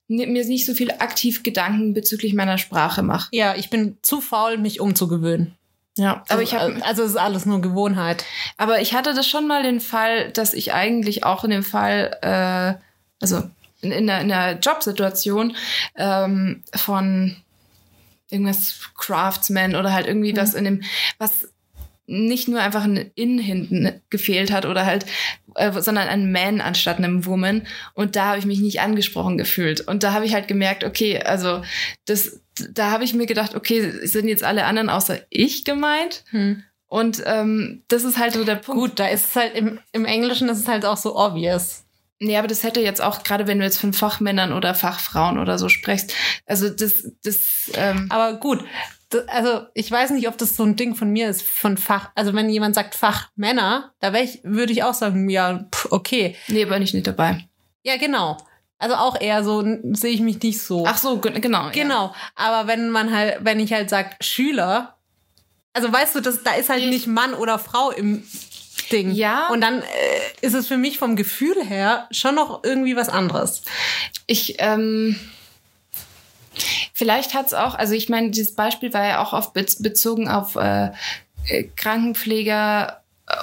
[0.09, 3.28] mir nicht so viel aktiv Gedanken bezüglich meiner Sprache mache.
[3.33, 5.57] ja, ich bin zu faul, mich umzugewöhnen.
[5.99, 8.24] Ja, aber ich habe, also es ist alles nur Gewohnheit.
[8.57, 12.16] aber ich hatte das schon mal den Fall, dass ich eigentlich auch in dem Fall,
[12.22, 12.80] äh,
[13.20, 13.43] also
[13.83, 15.55] in, in, einer, in einer Jobsituation
[15.97, 17.37] ähm, von
[18.30, 20.83] irgendwas Craftsman oder halt irgendwie was in dem,
[21.18, 21.51] was
[22.12, 25.06] nicht nur einfach ein In hinten gefehlt hat oder halt,
[25.54, 27.66] äh, sondern ein Man anstatt einem Woman.
[27.94, 29.80] Und da habe ich mich nicht angesprochen gefühlt.
[29.80, 31.62] Und da habe ich halt gemerkt, okay, also
[32.04, 32.40] das,
[32.70, 36.24] da habe ich mir gedacht, okay, sind jetzt alle anderen außer ich gemeint?
[36.86, 38.80] Und ähm, das ist halt so der Punkt.
[38.80, 41.84] Gut, da ist es halt im, im Englischen ist es halt auch so obvious.
[42.18, 45.58] Nee, aber das hätte jetzt auch, gerade wenn du jetzt von Fachmännern oder Fachfrauen oder
[45.58, 46.14] so sprichst,
[46.46, 48.62] also das, das, ähm, Aber gut,
[49.28, 52.10] also ich weiß nicht, ob das so ein Ding von mir ist, von Fach.
[52.14, 56.36] Also wenn jemand sagt Fachmänner, da ich, würde ich auch sagen, ja, pff, okay.
[56.48, 57.44] nee, bin ich nicht dabei.
[57.82, 58.36] Ja, genau.
[58.78, 60.84] Also auch eher so sehe ich mich nicht so.
[60.86, 61.64] Ach so, ge- genau.
[61.66, 61.70] Ja.
[61.70, 64.96] Genau, aber wenn man halt, wenn ich halt sag Schüler,
[65.72, 68.24] also weißt du, das, da ist halt Ich- nicht Mann oder Frau im
[68.90, 69.12] Ding.
[69.12, 69.48] Ja.
[69.48, 69.84] Und dann äh,
[70.40, 73.62] ist es für mich vom Gefühl her schon noch irgendwie was anderes.
[74.26, 75.16] Ich, ähm,
[76.92, 80.57] vielleicht hat's auch, also ich meine, dieses Beispiel war ja auch oft bez bezogen auf
[80.57, 80.90] äh,
[81.48, 83.34] äh, Krankenpfleger äh,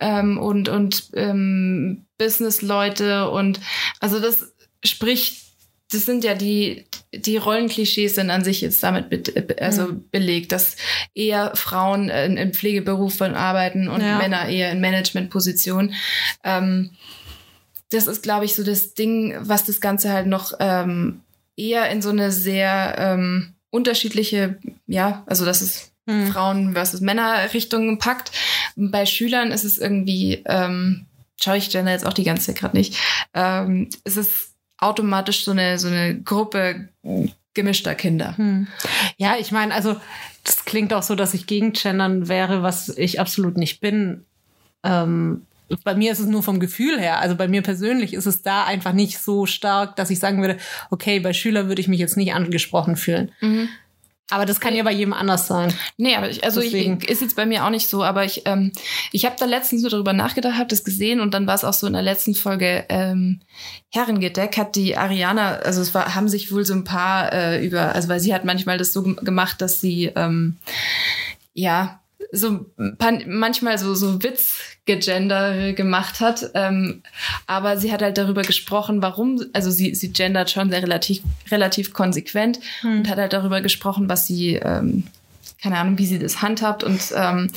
[0.00, 3.60] ähm, und, und ähm, Businessleute und
[4.00, 4.52] also das
[4.84, 5.42] spricht,
[5.90, 10.76] das sind ja die, die Rollenklischees sind an sich jetzt damit be also belegt, dass
[11.14, 14.18] eher Frauen in, in Pflegeberufen arbeiten und Ja.
[14.18, 15.94] Männer eher in Managementpositionen.
[16.42, 16.90] Ähm,
[17.90, 21.20] das ist, glaube ich, so das Ding, was das Ganze halt noch ähm,
[21.56, 26.26] eher in so eine sehr ähm, unterschiedliche, ja, also dass es Hm.
[26.30, 28.30] Frauen versus Männer Richtungen packt.
[28.76, 31.06] Bei Schülern ist es irgendwie, ähm,
[31.40, 32.98] schaue ich gender jetzt auch die ganze Zeit gerade nicht,
[33.32, 36.88] ähm, es ist automatisch so eine, so eine Gruppe
[37.54, 38.36] gemischter Kinder.
[38.36, 38.66] Hm.
[39.16, 39.96] Ja, ich meine, also
[40.42, 44.26] das klingt auch so, dass ich gegen Gendern wäre, was ich absolut nicht bin.
[44.82, 45.46] Ähm,
[45.82, 47.20] bei mir ist es nur vom Gefühl her.
[47.20, 50.58] Also bei mir persönlich ist es da einfach nicht so stark, dass ich sagen würde,
[50.90, 53.32] okay, bei Schüler würde ich mich jetzt nicht angesprochen fühlen.
[54.30, 55.72] Aber das kann ja bei jedem anders sein.
[55.98, 56.98] Nee, aber ich, also Deswegen.
[57.02, 58.72] ich, ist jetzt bei mir auch nicht so, aber ich, ähm,
[59.12, 61.74] ich habe da letztens so darüber nachgedacht, habe das gesehen und dann war es auch
[61.74, 63.40] so in der letzten Folge ähm,
[63.90, 67.94] Herrengedeck hat die Ariana, also es war, haben sich wohl so ein paar äh, über,
[67.94, 70.56] also weil sie hat manchmal das so gem- gemacht, dass sie ähm,
[71.52, 72.00] ja
[72.32, 72.64] so
[73.26, 74.22] manchmal so so
[74.86, 77.02] Witzgegender gemacht hat, ähm,
[77.46, 81.92] aber sie hat halt darüber gesprochen, warum, also sie sie gendert schon sehr relativ relativ
[81.92, 85.04] konsequent und hat halt darüber gesprochen, was sie ähm,
[85.62, 87.50] keine Ahnung, wie sie das handhabt und ähm,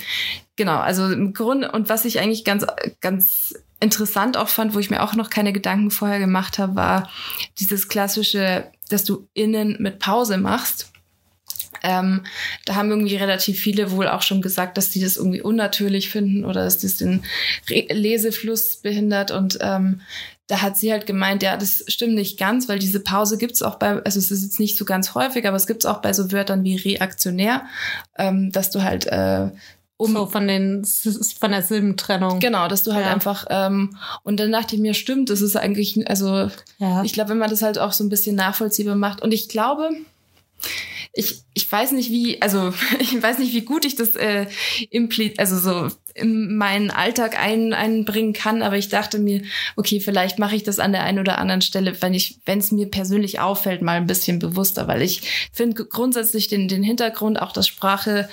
[0.56, 2.66] genau, also im Grunde und was ich eigentlich ganz
[3.02, 7.10] ganz interessant auch fand, wo ich mir auch noch keine Gedanken vorher gemacht habe, war
[7.60, 10.92] dieses klassische, dass du innen mit Pause machst.
[11.84, 12.24] Ähm,
[12.66, 16.46] da haben irgendwie relativ viele wohl auch schon gesagt, dass die das irgendwie unnatürlich finden
[16.46, 17.24] oder dass das den
[17.70, 19.32] Re Lesefluss behindert.
[19.32, 20.02] Und ähm,
[20.48, 23.76] da hat sie halt gemeint, ja, das stimmt nicht ganz, weil diese Pause gibt's auch
[23.76, 26.32] bei, also es ist jetzt nicht so ganz häufig, aber es gibt's auch bei so
[26.32, 27.64] Wörtern wie reaktionär,
[28.18, 29.50] ähm, dass du halt äh,
[30.00, 30.86] um so von den
[31.40, 32.40] von der Silbentrennung.
[32.40, 33.12] Genau, dass du halt Ja.
[33.12, 37.04] einfach ähm, und dann dachte ich mir, stimmt, das ist eigentlich, also Ja.
[37.04, 39.90] ich glaube, wenn man das halt auch so ein bisschen nachvollziehbar macht und ich glaube,
[41.18, 44.46] ich, ich weiß nicht wie, also ich weiß nicht, wie gut ich das äh,
[44.92, 49.42] impli also so in meinen Alltag ein, einbringen kann, aber ich dachte mir,
[49.76, 52.72] okay, vielleicht mache ich das an der einen oder anderen Stelle, wenn ich, wenn es
[52.72, 57.52] mir persönlich auffällt, mal ein bisschen bewusster, weil ich finde grundsätzlich den, den Hintergrund, auch
[57.52, 58.30] das Sprache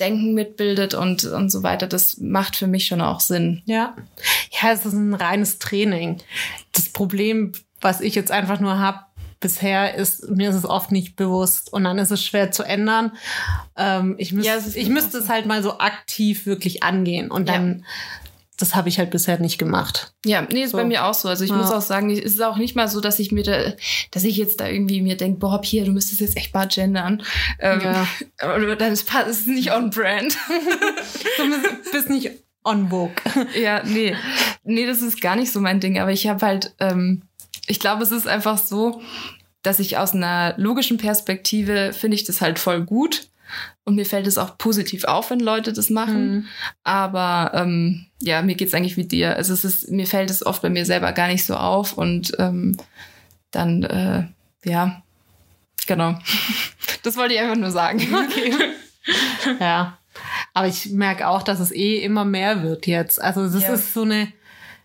[0.00, 3.62] Denken mitbildet und, und so weiter, das macht für mich schon auch Sinn.
[3.64, 3.94] Ja.
[4.60, 6.18] Ja, es ist ein reines Training.
[6.72, 9.04] Das Problem, was ich jetzt einfach nur habe
[9.44, 13.12] bisher, ist, mir ist es oft nicht bewusst und dann ist es schwer zu ändern.
[13.76, 17.54] Ähm, ich müß, Ja, ich müsste es halt mal so aktiv wirklich angehen und Ja.
[17.54, 17.84] dann,
[18.56, 20.14] das habe ich halt bisher nicht gemacht.
[20.24, 20.78] Ja, nee, ist So.
[20.78, 21.28] bei mir auch so.
[21.28, 21.56] Also ich Ja.
[21.56, 23.72] muss auch sagen, es ist auch nicht mal so, dass ich mir da,
[24.12, 27.22] dass ich jetzt da irgendwie mir denke, boah, hier, du müsstest jetzt echt mal gendern.
[27.58, 28.06] Ähm, Ja.
[28.78, 30.36] Dann ist nicht on brand.
[31.36, 32.30] Du bist nicht
[32.64, 33.14] on vogue.
[33.60, 34.16] ja, nee.
[34.62, 35.98] Nee, das ist gar nicht so mein Ding.
[35.98, 37.22] Aber ich habe halt, ähm,
[37.66, 39.02] ich glaube, es ist einfach so,
[39.62, 43.28] dass ich aus einer logischen Perspektive finde ich das halt voll gut.
[43.84, 46.32] Und mir fällt es auch positiv auf, wenn Leute das machen.
[46.34, 46.46] Mhm.
[46.82, 49.36] Aber ähm, ja, mir geht's eigentlich wie dir.
[49.36, 52.32] Also es ist, mir fällt es oft bei mir selber gar nicht so auf und
[52.38, 52.76] ähm,
[53.50, 54.24] dann, äh,
[54.68, 55.02] ja,
[55.86, 56.18] genau.
[57.02, 58.00] Das wollte ich einfach nur sagen.
[58.24, 58.54] Okay.
[59.60, 59.98] Ja.
[60.54, 63.20] Aber ich merke auch, dass es eh immer mehr wird jetzt.
[63.20, 63.74] Also das Ja.
[63.74, 64.32] ist so eine,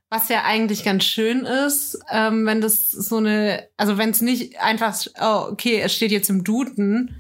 [0.09, 4.59] was ja eigentlich ganz schön ist, ähm, wenn das so eine, also wenn es nicht
[4.59, 7.15] einfach, oh, okay, es steht jetzt im Duden,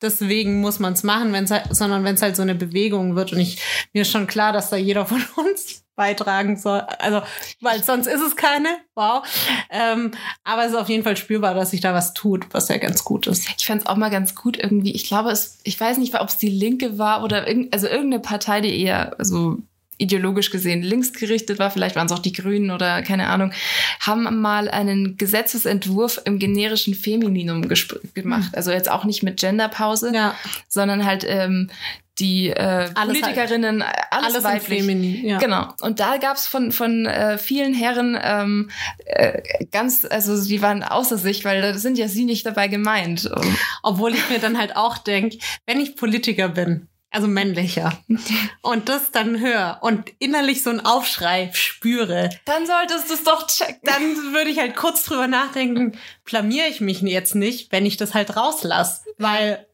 [0.00, 3.32] deswegen muss man es machen, wenn's halt, sondern wenn es halt so eine Bewegung wird.
[3.32, 3.60] Und ich
[3.92, 6.80] mir ist schon klar, dass da jeder von uns beitragen soll.
[7.00, 7.22] Also,
[7.60, 8.68] weil sonst ist es keine.
[8.94, 9.24] Wow.
[9.68, 10.12] Ähm,
[10.44, 13.02] aber es ist auf jeden Fall spürbar, dass sich da was tut, was ja ganz
[13.04, 13.48] gut ist.
[13.58, 14.92] Ich fand es auch mal ganz gut irgendwie.
[14.92, 18.22] Ich glaube, es, ich weiß nicht, ob es die Linke war oder irgend, also irgendeine
[18.22, 19.58] Partei, die eher so
[19.98, 23.52] ideologisch gesehen linksgerichtet war, vielleicht waren es auch die Grünen oder keine Ahnung,
[24.00, 27.68] haben mal einen Gesetzesentwurf im generischen Femininum
[28.14, 28.52] gemacht.
[28.54, 30.34] Also jetzt auch nicht mit Genderpause, Ja.
[30.68, 31.70] sondern halt ähm,
[32.18, 34.80] die äh, Alles Politikerinnen, alles, Alles im weiblich.
[34.80, 35.24] Feminin.
[35.24, 35.38] Ja.
[35.38, 35.68] Genau.
[35.80, 38.70] Und da gab's von, von äh, vielen Herren ähm,
[39.06, 39.40] äh,
[39.70, 43.26] ganz, also die waren außer sich, weil da sind ja sie nicht dabei gemeint.
[43.26, 45.34] Und, Obwohl ich mir dann halt auch denk,
[45.66, 47.92] wenn ich Politiker bin, also männlicher,
[48.62, 53.46] und das dann höre und innerlich so einen Aufschrei spüre, Dann solltest du es doch
[53.46, 53.80] checken.
[53.82, 58.14] dann würde ich halt kurz drüber nachdenken, blamier ich mich jetzt nicht, wenn ich das
[58.14, 59.02] halt rauslasse.
[59.18, 59.66] Weil,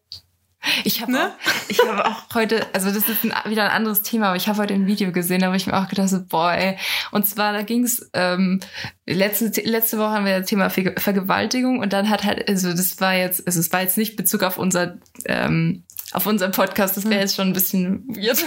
[0.85, 1.27] Ich habe Ne?
[1.33, 4.49] auch, ich habe auch heute, also das ist ein, wieder ein anderes Thema, aber ich
[4.49, 6.79] habe heute ein Video gesehen, da habe ich mir auch gedacht, so, boah, ey.
[7.11, 8.61] Und zwar, da ging es, ähm,
[9.07, 12.99] letzte, letzte Woche haben wir das Thema Ver Vergewaltigung und dann hat halt, also das
[13.01, 15.83] war jetzt, also es war jetzt nicht Bezug auf unser, ähm,
[16.15, 18.43] auf unseren Podcast, das wäre jetzt schon ein bisschen weird.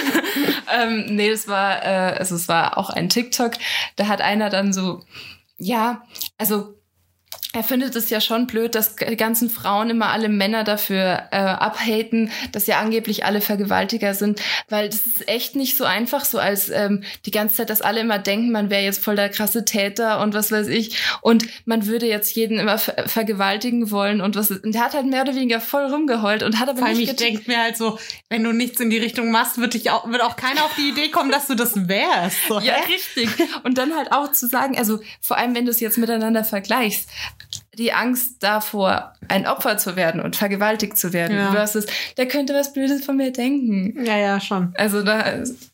[0.72, 3.52] ähm, nee, das war, äh, also es war auch ein TikTok,
[3.96, 5.00] da hat einer dann so,
[5.58, 6.04] ja,
[6.38, 6.74] also
[7.54, 11.36] er findet es ja schon blöd, dass die ganzen Frauen immer alle Männer dafür äh,
[11.36, 14.40] abhaten, dass ja angeblich alle Vergewaltiger sind,
[14.70, 18.00] weil das ist echt nicht so einfach, so als ähm, die ganze Zeit, dass alle
[18.00, 21.86] immer denken, man wäre jetzt voll der krasse Täter und was weiß ich und man
[21.86, 25.34] würde jetzt jeden immer ver vergewaltigen wollen und was und der hat halt mehr oder
[25.34, 27.98] weniger voll rumgeheult und hat aber vor allem, nicht ich denke mir halt so,
[28.28, 30.88] wenn du nichts in die Richtung machst, wird, dich auch, wird auch keiner auf die
[30.88, 32.38] Idee kommen, dass du das wärst.
[32.48, 32.92] So, Ja, hä?
[32.92, 33.28] richtig.
[33.64, 37.08] Und dann halt auch zu sagen, also vor allem, wenn du es jetzt miteinander vergleichst,
[37.78, 41.52] die Angst davor, ein Opfer zu werden und vergewaltigt zu werden, Ja.
[41.52, 44.04] versus, der könnte was Blödes von mir denken.
[44.04, 44.74] ja, ja, schon.
[44.76, 45.24] Also da,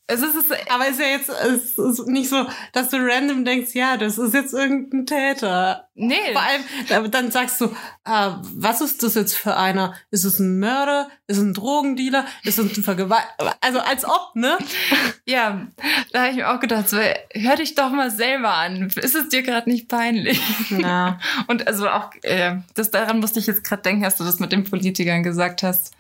[0.09, 3.44] es ist, es ist Aber ist ja jetzt es ist nicht so, dass du random
[3.44, 5.88] denkst, ja, das ist jetzt irgendein Täter.
[5.94, 9.94] nee, Vor allem, da- dann sagst du, ah, was ist das jetzt für einer?
[10.11, 11.09] Ist es ein Mörder?
[11.26, 12.24] Ist es ein Drogendealer?
[12.42, 13.54] Ist es ein Vergewaltiger?
[13.61, 14.56] Also als ob, ne?
[15.26, 15.66] ja,
[16.12, 18.88] da habe ich mir auch gedacht, so, hör dich doch mal selber an.
[18.96, 20.40] Ist es dir gerade nicht peinlich?
[20.70, 21.18] Ja.
[21.48, 24.52] Und also auch, äh, das daran musste ich jetzt gerade denken, als du das mit
[24.52, 25.92] den Politikern gesagt hast.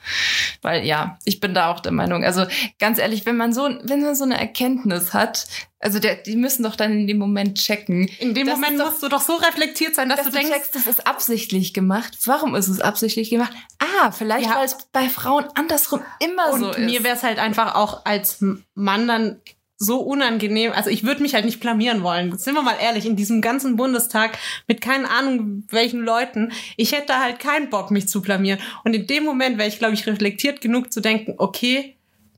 [0.62, 2.24] Weil ja, ich bin da auch der Meinung.
[2.24, 2.46] Also
[2.78, 5.46] ganz ehrlich, wenn man so, wenn man so eine Erkenntnis hat,
[5.80, 8.08] also der, die müssen doch dann in dem Moment checken.
[8.18, 10.38] In dem Das Moment doch- musst du doch so reflektiert sein, dass, Dass du du
[10.38, 12.16] denkst, checkst, das ist absichtlich gemacht.
[12.24, 13.52] Warum ist es absichtlich gemacht?
[13.78, 14.56] Ah, vielleicht Ja.
[14.56, 16.78] weil es bei Frauen andersrum immer und so ist.
[16.80, 18.44] mir wäre es halt einfach auch als
[18.74, 19.40] Mann dann
[19.80, 20.72] so unangenehm.
[20.72, 22.36] Also ich würde mich halt nicht blamieren wollen.
[22.36, 24.36] Sind wir mal ehrlich, in diesem ganzen Bundestag
[24.66, 28.58] mit keine Ahnung welchen Leuten, ich hätte halt keinen Bock, mich zu blamieren.
[28.82, 31.96] Und in dem Moment wäre ich, glaube ich, reflektiert genug zu denken, okay,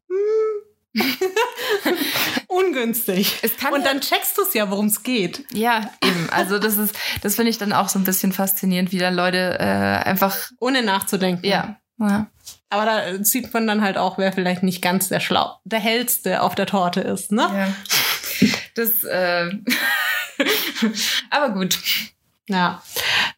[0.09, 0.17] hm,
[2.49, 3.39] ungünstig.
[3.43, 5.45] Es kann Und dann checkst du es ja, worum es geht.
[5.53, 6.29] ja, eben.
[6.31, 9.59] Also das ist, das finde ich dann auch so ein bisschen faszinierend, wie da Leute
[9.59, 11.47] äh, einfach, Ohne nachzudenken.
[11.47, 12.27] ja, ja.
[12.73, 16.41] Aber da sieht man dann halt auch, wer vielleicht nicht ganz der schlau, der hellste
[16.43, 17.75] auf der Torte ist, ne?
[18.41, 18.49] Ja.
[18.75, 19.51] Das, äh,
[21.31, 21.79] aber gut.
[22.49, 22.83] Ja,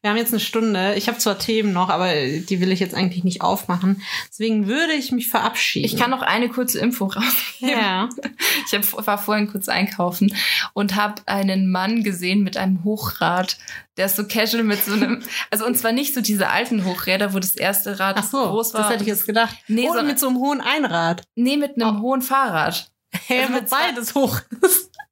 [0.03, 0.95] wir haben jetzt eine Stunde.
[0.97, 4.03] Ich habe zwar Themen noch, aber die will ich jetzt eigentlich nicht aufmachen.
[4.29, 5.87] Deswegen würde ich mich verabschieden.
[5.87, 7.69] Ich kann noch eine kurze Info rausgeben.
[7.79, 8.09] Ja.
[8.67, 10.35] Ich hab, war vorhin kurz einkaufen
[10.73, 13.59] und habe einen Mann gesehen mit einem Hochrad.
[13.97, 17.35] Der ist so casual mit so einem, also und zwar nicht so diese alten Hochräder,
[17.35, 18.83] wo das erste Rad Ach so, groß war.
[18.83, 19.55] das hätte ich jetzt gedacht.
[19.69, 21.23] Nee, Oder so- mit so einem hohen Einrad.
[21.35, 22.91] Nee, mit einem hohen Fahrrad.
[23.27, 24.39] Hä, Also mit beides hoch.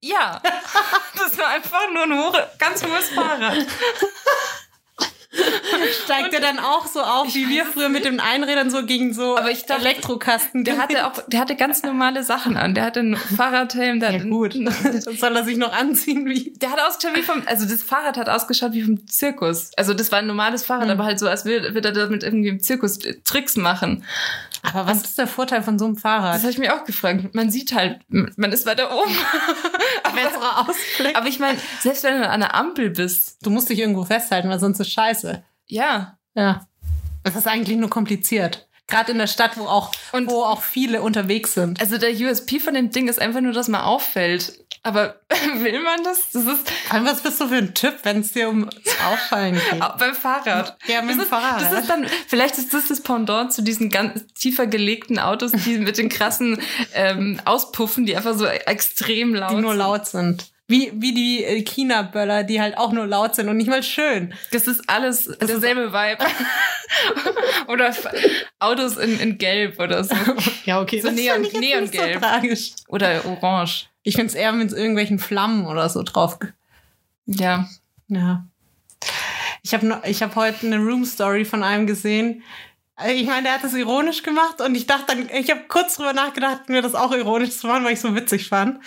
[0.00, 0.40] Ja,
[1.18, 3.66] das war einfach nur ein hohe, ganz hohes Fahrrad.
[6.04, 9.36] Steigt er dann auch so auf, wie wir früher mit den Einrädern so gegen so
[9.38, 10.64] Aber ich dachte- Elektrokasten.
[10.64, 12.74] Der hatte auch, der hatte ganz normale Sachen an.
[12.74, 14.54] Der hatte einen Fahrradhelm, der ja, gut.
[14.56, 16.52] Dann soll er sich noch anziehen wie.
[16.56, 19.70] Der hat ausgeschaut wie vom, also das Fahrrad hat ausgeschaut wie vom Zirkus.
[19.76, 20.90] Also das war ein normales Fahrrad, Hm.
[20.92, 24.04] aber halt so, als würde, würde er damit irgendwie im Zirkus Tricks machen.
[24.62, 26.34] Aber was ist der Vorteil von so einem Fahrrad?
[26.34, 27.34] Das habe ich mir auch gefragt.
[27.34, 29.14] Man sieht halt, man ist weiter oben.
[30.14, 31.16] Besserer Ausblick.
[31.16, 34.48] aber ich meine, selbst wenn du an der Ampel bist, Du musst dich irgendwo festhalten,
[34.50, 35.42] weil sonst ist scheiße.
[35.66, 36.16] ja.
[36.34, 36.66] Ja.
[37.24, 38.68] Das ist eigentlich nur kompliziert.
[38.86, 41.80] Gerade in der Stadt, wo auch, Und- wo auch viele unterwegs sind.
[41.80, 44.64] Also der USP von dem Ding ist einfach nur, dass man auffällt.
[44.82, 45.20] Aber
[45.56, 46.30] will man das?
[46.32, 48.74] Das ist Vor allem, was bist du für ein Typ, wenn es dir ums
[49.06, 49.82] Auffallen geht?
[49.82, 50.76] auch beim Fahrrad.
[50.86, 51.60] Ja, mit das dem ist, Fahrrad.
[51.62, 55.76] Das ist dann, vielleicht ist das das Pendant zu diesen ganz tiefer gelegten Autos, die
[55.78, 56.62] mit den krassen
[56.94, 59.78] ähm, Auspuffen, die einfach so extrem laut die nur sind.
[59.78, 60.44] laut sind.
[60.66, 64.32] Wie, wie die äh, China-Böller, die halt auch nur laut sind und nicht mal schön.
[64.52, 66.24] Das ist alles derselbe Vibe.
[67.66, 67.92] oder
[68.60, 70.14] Autos in, in Gelb oder so.
[70.64, 71.00] Ja, okay.
[71.00, 72.14] So das Neon- ich jetzt nicht Neongelb.
[72.14, 72.70] so tragisch.
[72.88, 73.86] Oder Orange.
[74.02, 76.38] Ich finde es eher mit irgendwelchen Flammen oder so drauf.
[77.26, 77.68] Ja.
[78.08, 78.46] Ja.
[79.62, 82.42] Ich habe ich hab heute eine Room Story von einem gesehen.
[83.04, 85.96] Äh, Ich meine, der hat das ironisch gemacht und ich dachte dann, ich habe kurz
[85.96, 88.80] drüber nachgedacht, mir das auch ironisch zu machen, weil ich so witzig fand.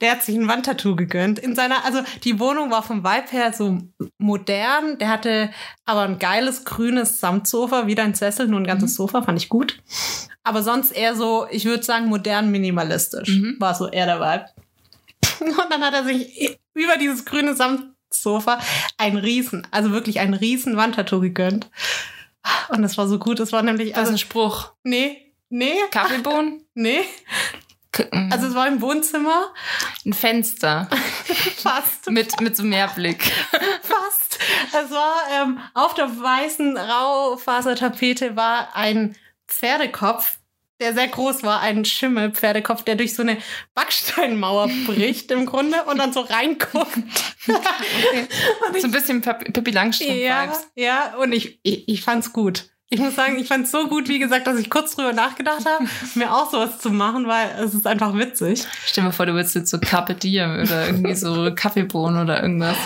[0.00, 1.38] Der hat sich ein Wandtattoo gegönnt.
[1.38, 3.78] In seiner, also die Wohnung war vom Vibe her so
[4.18, 4.98] modern.
[4.98, 5.50] Der hatte
[5.84, 9.78] aber ein geiles grünes Samtsofa, wieder ein Sessel, nur ein ganzes Sofa, fand ich gut.
[10.42, 13.28] Aber sonst eher so, ich würde sagen, modern minimalistisch.
[13.28, 13.56] Mhm.
[13.58, 14.46] War so eher der Vibe.
[15.40, 18.58] Und dann hat er sich über dieses grüne Samtsofa
[18.96, 21.70] ein riesen, also wirklich ein riesen Wandtattoo gegönnt.
[22.70, 23.38] Und das war so gut.
[23.40, 24.72] Das war nämlich, Das ist also, ein Spruch.
[24.84, 26.64] nee, Nee, Kaffeebohnen?
[26.74, 27.00] nee.
[28.12, 29.52] Mm, Also es war im Wohnzimmer.
[30.06, 30.88] ein Fenster
[31.56, 32.08] Fast.
[32.08, 33.24] mit, mit so Mehrblick.
[33.82, 34.38] Fast.
[34.68, 39.16] Es war ähm, auf der weißen Raufasertapete war ein
[39.48, 40.38] Pferdekopf,
[40.80, 43.36] der sehr groß war, ein Schimmelpferdekopf, der durch so eine
[43.74, 46.98] Backsteinmauer bricht im Grunde und dann so reinguckt.
[48.78, 50.70] So ein bisschen Pippi Pippi ja, Langstrumpf-Vibes.
[50.74, 52.70] ja, und ich, ich, ich fand's gut.
[52.92, 55.84] Ich muss sagen, ich fand's so gut, wie gesagt, dass ich kurz drüber nachgedacht habe,
[56.16, 58.64] mir auch sowas zu machen, weil es ist einfach witzig.
[58.84, 62.76] Stell dir vor, du willst jetzt so Carpe Diem oder irgendwie so Kaffeebohnen oder irgendwas.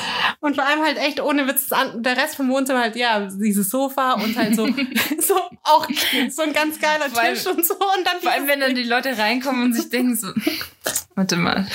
[0.41, 4.13] Und vor allem halt echt ohne Witz, der Rest vom Wohnzimmer halt, ja, dieses Sofa
[4.13, 4.67] und halt so,
[5.21, 5.89] so auch
[6.31, 7.73] so ein ganz geiler Vor allem- Tisch und so.
[7.73, 10.29] Und dann Vor allem, wenn dann die Leute reinkommen und sich denken so,
[11.15, 11.67] warte mal,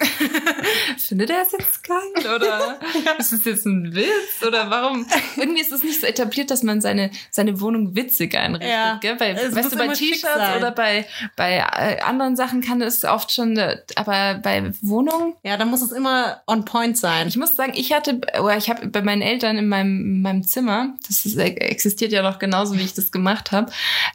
[0.98, 1.98] findet er es jetzt geil
[2.34, 2.78] oder
[3.18, 5.06] ist es jetzt ein Witz oder warum?
[5.36, 9.16] Irgendwie ist es nicht so etabliert, dass man seine, seine Wohnung witzig einrichtet, Ja, gell?
[9.16, 13.32] Bei, es weißt du, bei T-Shirts oder bei, bei äh, anderen Sachen kann es oft
[13.32, 17.28] schon, äh, aber bei Wohnungen Ja, da muss es immer on point sein.
[17.28, 20.42] ich muss sagen, ich hatte, oder ich habe bei meinen Eltern in meinem, in meinem
[20.44, 23.72] Zimmer, das ist, existiert ja noch genauso, wie ich das gemacht habe,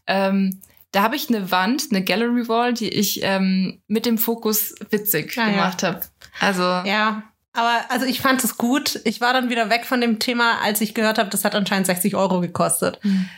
[0.07, 0.59] ähm,
[0.91, 5.37] da habe ich eine Wand, eine Gallery Wall, die ich ähm, mit dem Fokus witzig
[5.37, 5.49] Ah, ja.
[5.51, 6.01] gemacht habe.
[6.39, 7.23] Also Ja,
[7.53, 8.99] aber also ich fand es gut.
[9.03, 11.87] Ich war dann wieder weg von dem Thema, als ich gehört habe, das hat anscheinend
[11.87, 12.99] 60 Euro gekostet.
[13.03, 13.29] Mhm.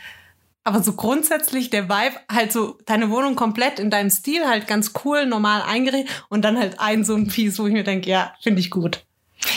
[0.64, 4.92] Aber so grundsätzlich der Vibe, halt so deine Wohnung komplett in deinem Stil, halt ganz
[5.04, 8.34] cool, normal eingerichtet und dann halt ein so ein Piece, wo ich mir denke, ja,
[8.42, 9.02] finde ich gut.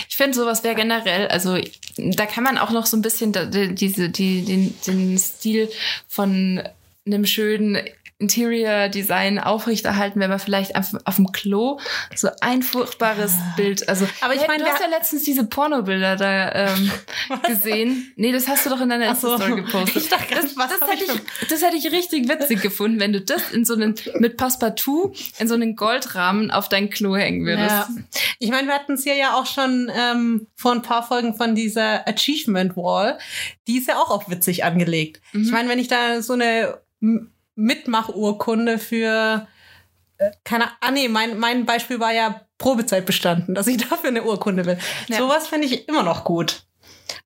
[0.08, 1.58] ich finde, sowas wäre generell, also
[1.98, 5.70] da kann man auch noch so ein bisschen da, die, diese, die, den, den Stil
[6.08, 6.62] von
[7.06, 7.78] einem schönen
[8.22, 11.80] Interior Design aufrechterhalten, wenn man vielleicht auf, auf dem Klo
[12.16, 16.16] so ein furchtbares Bild, also Aber ich Hey, meine, du hast ja letztens diese Pornobilder
[16.16, 16.92] da ähm,
[17.48, 18.14] gesehen.
[18.16, 19.34] Nee, das hast du doch in deiner so.
[19.34, 20.04] Insta-Story gepostet.
[20.04, 23.12] Ich dachte das, was das, hätte ich ich, das hätte ich richtig witzig gefunden, wenn
[23.12, 27.46] du das in so einen, mit Passepartout in so einen Goldrahmen auf dein Klo hängen
[27.46, 27.70] würdest.
[27.70, 27.90] Ja.
[28.38, 31.56] Ich meine, wir hatten es hier ja auch schon ähm, vor ein paar Folgen von
[31.56, 33.18] dieser Achievement Wall.
[33.68, 35.22] Die ist ja auch auf witzig angelegt.
[35.32, 35.44] Mhm.
[35.44, 36.80] Ich meine, wenn ich da so eine
[37.56, 39.48] Mitmachurkunde für
[40.18, 44.24] äh, keine Ah, nee, mein, mein Beispiel war ja Probezeit bestanden, dass ich dafür eine
[44.24, 44.78] Urkunde will.
[45.08, 45.18] Ja.
[45.18, 46.64] Sowas finde ich immer noch gut.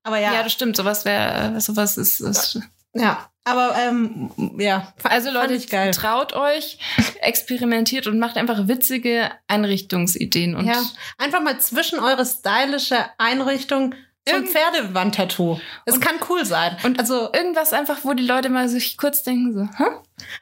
[0.02, 0.76] Aber ja, Ja, das stimmt.
[0.76, 2.60] Sowas wäre, sowas ist, ist
[2.94, 3.30] ja.
[3.44, 6.78] Aber ähm, ja, Also Leute, traut euch,
[7.20, 10.56] experimentiert und macht einfach witzige Einrichtungsideen.
[10.56, 10.82] Und ja,
[11.16, 13.94] einfach mal zwischen eure stylische Einrichtung
[14.28, 15.58] so ein Pferdewandtattoo.
[15.84, 16.76] Es kann cool sein.
[16.82, 19.90] Und- also, irgendwas einfach, wo die Leute mal sich kurz denken so, hä?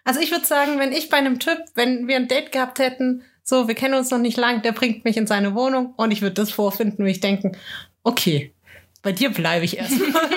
[0.05, 3.22] also ich würde sagen, wenn ich bei einem Typ, wenn wir ein Date gehabt hätten,
[3.43, 6.22] so, wir kennen uns noch nicht lang, der bringt mich in seine Wohnung und ich
[6.22, 7.57] würde das vorfinden, wo ich denken,
[8.03, 8.55] okay,
[9.03, 10.22] bei dir bleibe ich erstmal.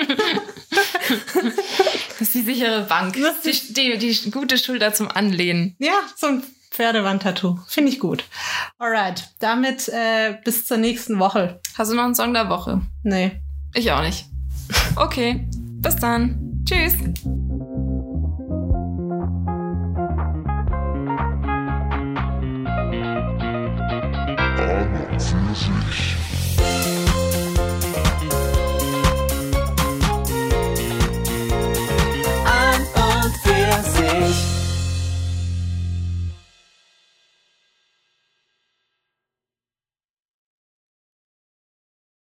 [2.19, 3.13] Das ist die sichere Bank.
[3.13, 5.75] Die, die, die gute Schulter zum Anlehnen.
[5.79, 6.43] ja, so ein
[6.77, 7.57] Pferdewandtattoo.
[7.67, 8.23] Finde ich gut.
[8.77, 11.59] Alright, damit äh, bis zur nächsten Woche.
[11.75, 12.81] Hast du noch einen Song der Woche?
[13.01, 13.41] Nee.
[13.73, 14.25] Ich auch nicht.
[14.95, 16.63] Okay, bis dann.
[16.65, 16.93] Tschüss.
[24.59, 26.16] Arme für sich.